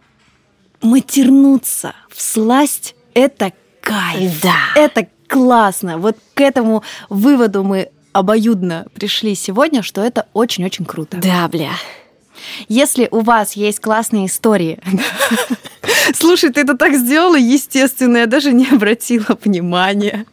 матернуться 0.82 1.94
в 2.10 2.22
сласть– 2.22 2.96
это 3.14 3.54
кайф. 3.82 4.42
Да. 4.42 4.56
Это 4.76 5.08
классно. 5.28 5.98
Вот 5.98 6.18
к 6.34 6.42
этому 6.42 6.84
выводу 7.10 7.64
мы 7.64 7.90
обоюдно 8.12 8.88
пришли 8.94 9.36
сегодня, 9.36 9.84
что 9.84 10.02
это 10.04 10.28
очень-очень 10.34 10.86
круто. 10.86 11.18
Да, 11.18 11.48
бля. 11.48 11.72
Если 12.68 13.08
у 13.12 13.22
вас 13.22 13.54
есть 13.54 13.80
классные 13.80 14.28
истории... 14.28 14.80
Слушай, 16.14 16.52
ты 16.52 16.62
это 16.62 16.78
так 16.78 16.96
сделала, 16.96 17.36
естественно, 17.36 18.18
я 18.18 18.26
даже 18.26 18.52
не 18.52 18.68
обратила 18.68 19.38
внимания. 19.44 20.26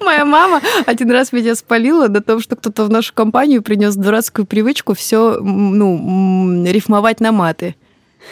Моя 0.00 0.24
мама 0.24 0.60
один 0.86 1.10
раз 1.10 1.32
меня 1.32 1.54
спалила 1.54 2.08
на 2.08 2.20
том, 2.20 2.40
что 2.40 2.56
кто-то 2.56 2.84
в 2.84 2.90
нашу 2.90 3.14
компанию 3.14 3.62
принес 3.62 3.96
дурацкую 3.96 4.46
привычку 4.46 4.94
все 4.94 5.38
ну, 5.40 6.64
рифмовать 6.64 7.20
на 7.20 7.32
маты. 7.32 7.76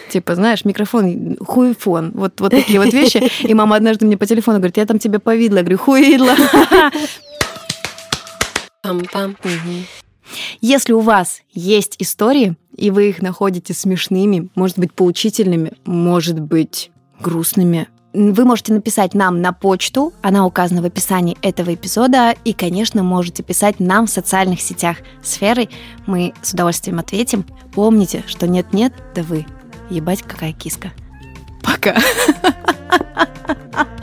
Типа, 0.09 0.35
знаешь, 0.35 0.65
микрофон, 0.65 1.37
хуйфон, 1.39 2.11
вот, 2.13 2.39
вот 2.41 2.51
такие 2.51 2.79
вот 2.79 2.93
вещи. 2.93 3.29
И 3.41 3.53
мама 3.53 3.75
однажды 3.75 4.05
мне 4.05 4.17
по 4.17 4.25
телефону 4.25 4.57
говорит, 4.57 4.77
я 4.77 4.85
там 4.85 4.99
тебе 4.99 5.19
повидла. 5.19 5.57
Я 5.57 5.63
говорю, 5.63 5.77
хуидла. 5.77 6.35
Пам-пам. 8.83 9.35
Если 10.61 10.93
у 10.93 10.99
вас 10.99 11.41
есть 11.51 11.95
истории, 11.99 12.55
и 12.75 12.91
вы 12.91 13.09
их 13.09 13.21
находите 13.21 13.73
смешными, 13.73 14.49
может 14.55 14.79
быть, 14.79 14.93
поучительными, 14.93 15.73
может 15.85 16.39
быть, 16.39 16.91
грустными, 17.19 17.87
вы 18.13 18.45
можете 18.45 18.73
написать 18.73 19.13
нам 19.13 19.41
на 19.41 19.53
почту, 19.53 20.13
она 20.21 20.45
указана 20.45 20.81
в 20.81 20.85
описании 20.85 21.37
этого 21.41 21.73
эпизода, 21.73 22.35
и, 22.45 22.53
конечно, 22.53 23.03
можете 23.03 23.43
писать 23.43 23.79
нам 23.79 24.05
в 24.05 24.09
социальных 24.09 24.61
сетях 24.61 24.97
сферы. 25.21 25.69
Мы 26.05 26.33
с 26.41 26.53
удовольствием 26.53 26.99
ответим. 26.99 27.45
Помните, 27.73 28.23
что 28.27 28.47
нет-нет, 28.47 28.93
да 29.15 29.23
вы. 29.23 29.45
Ебать, 29.89 30.21
какая 30.21 30.53
киска. 30.53 30.91
Пока. 31.61 31.95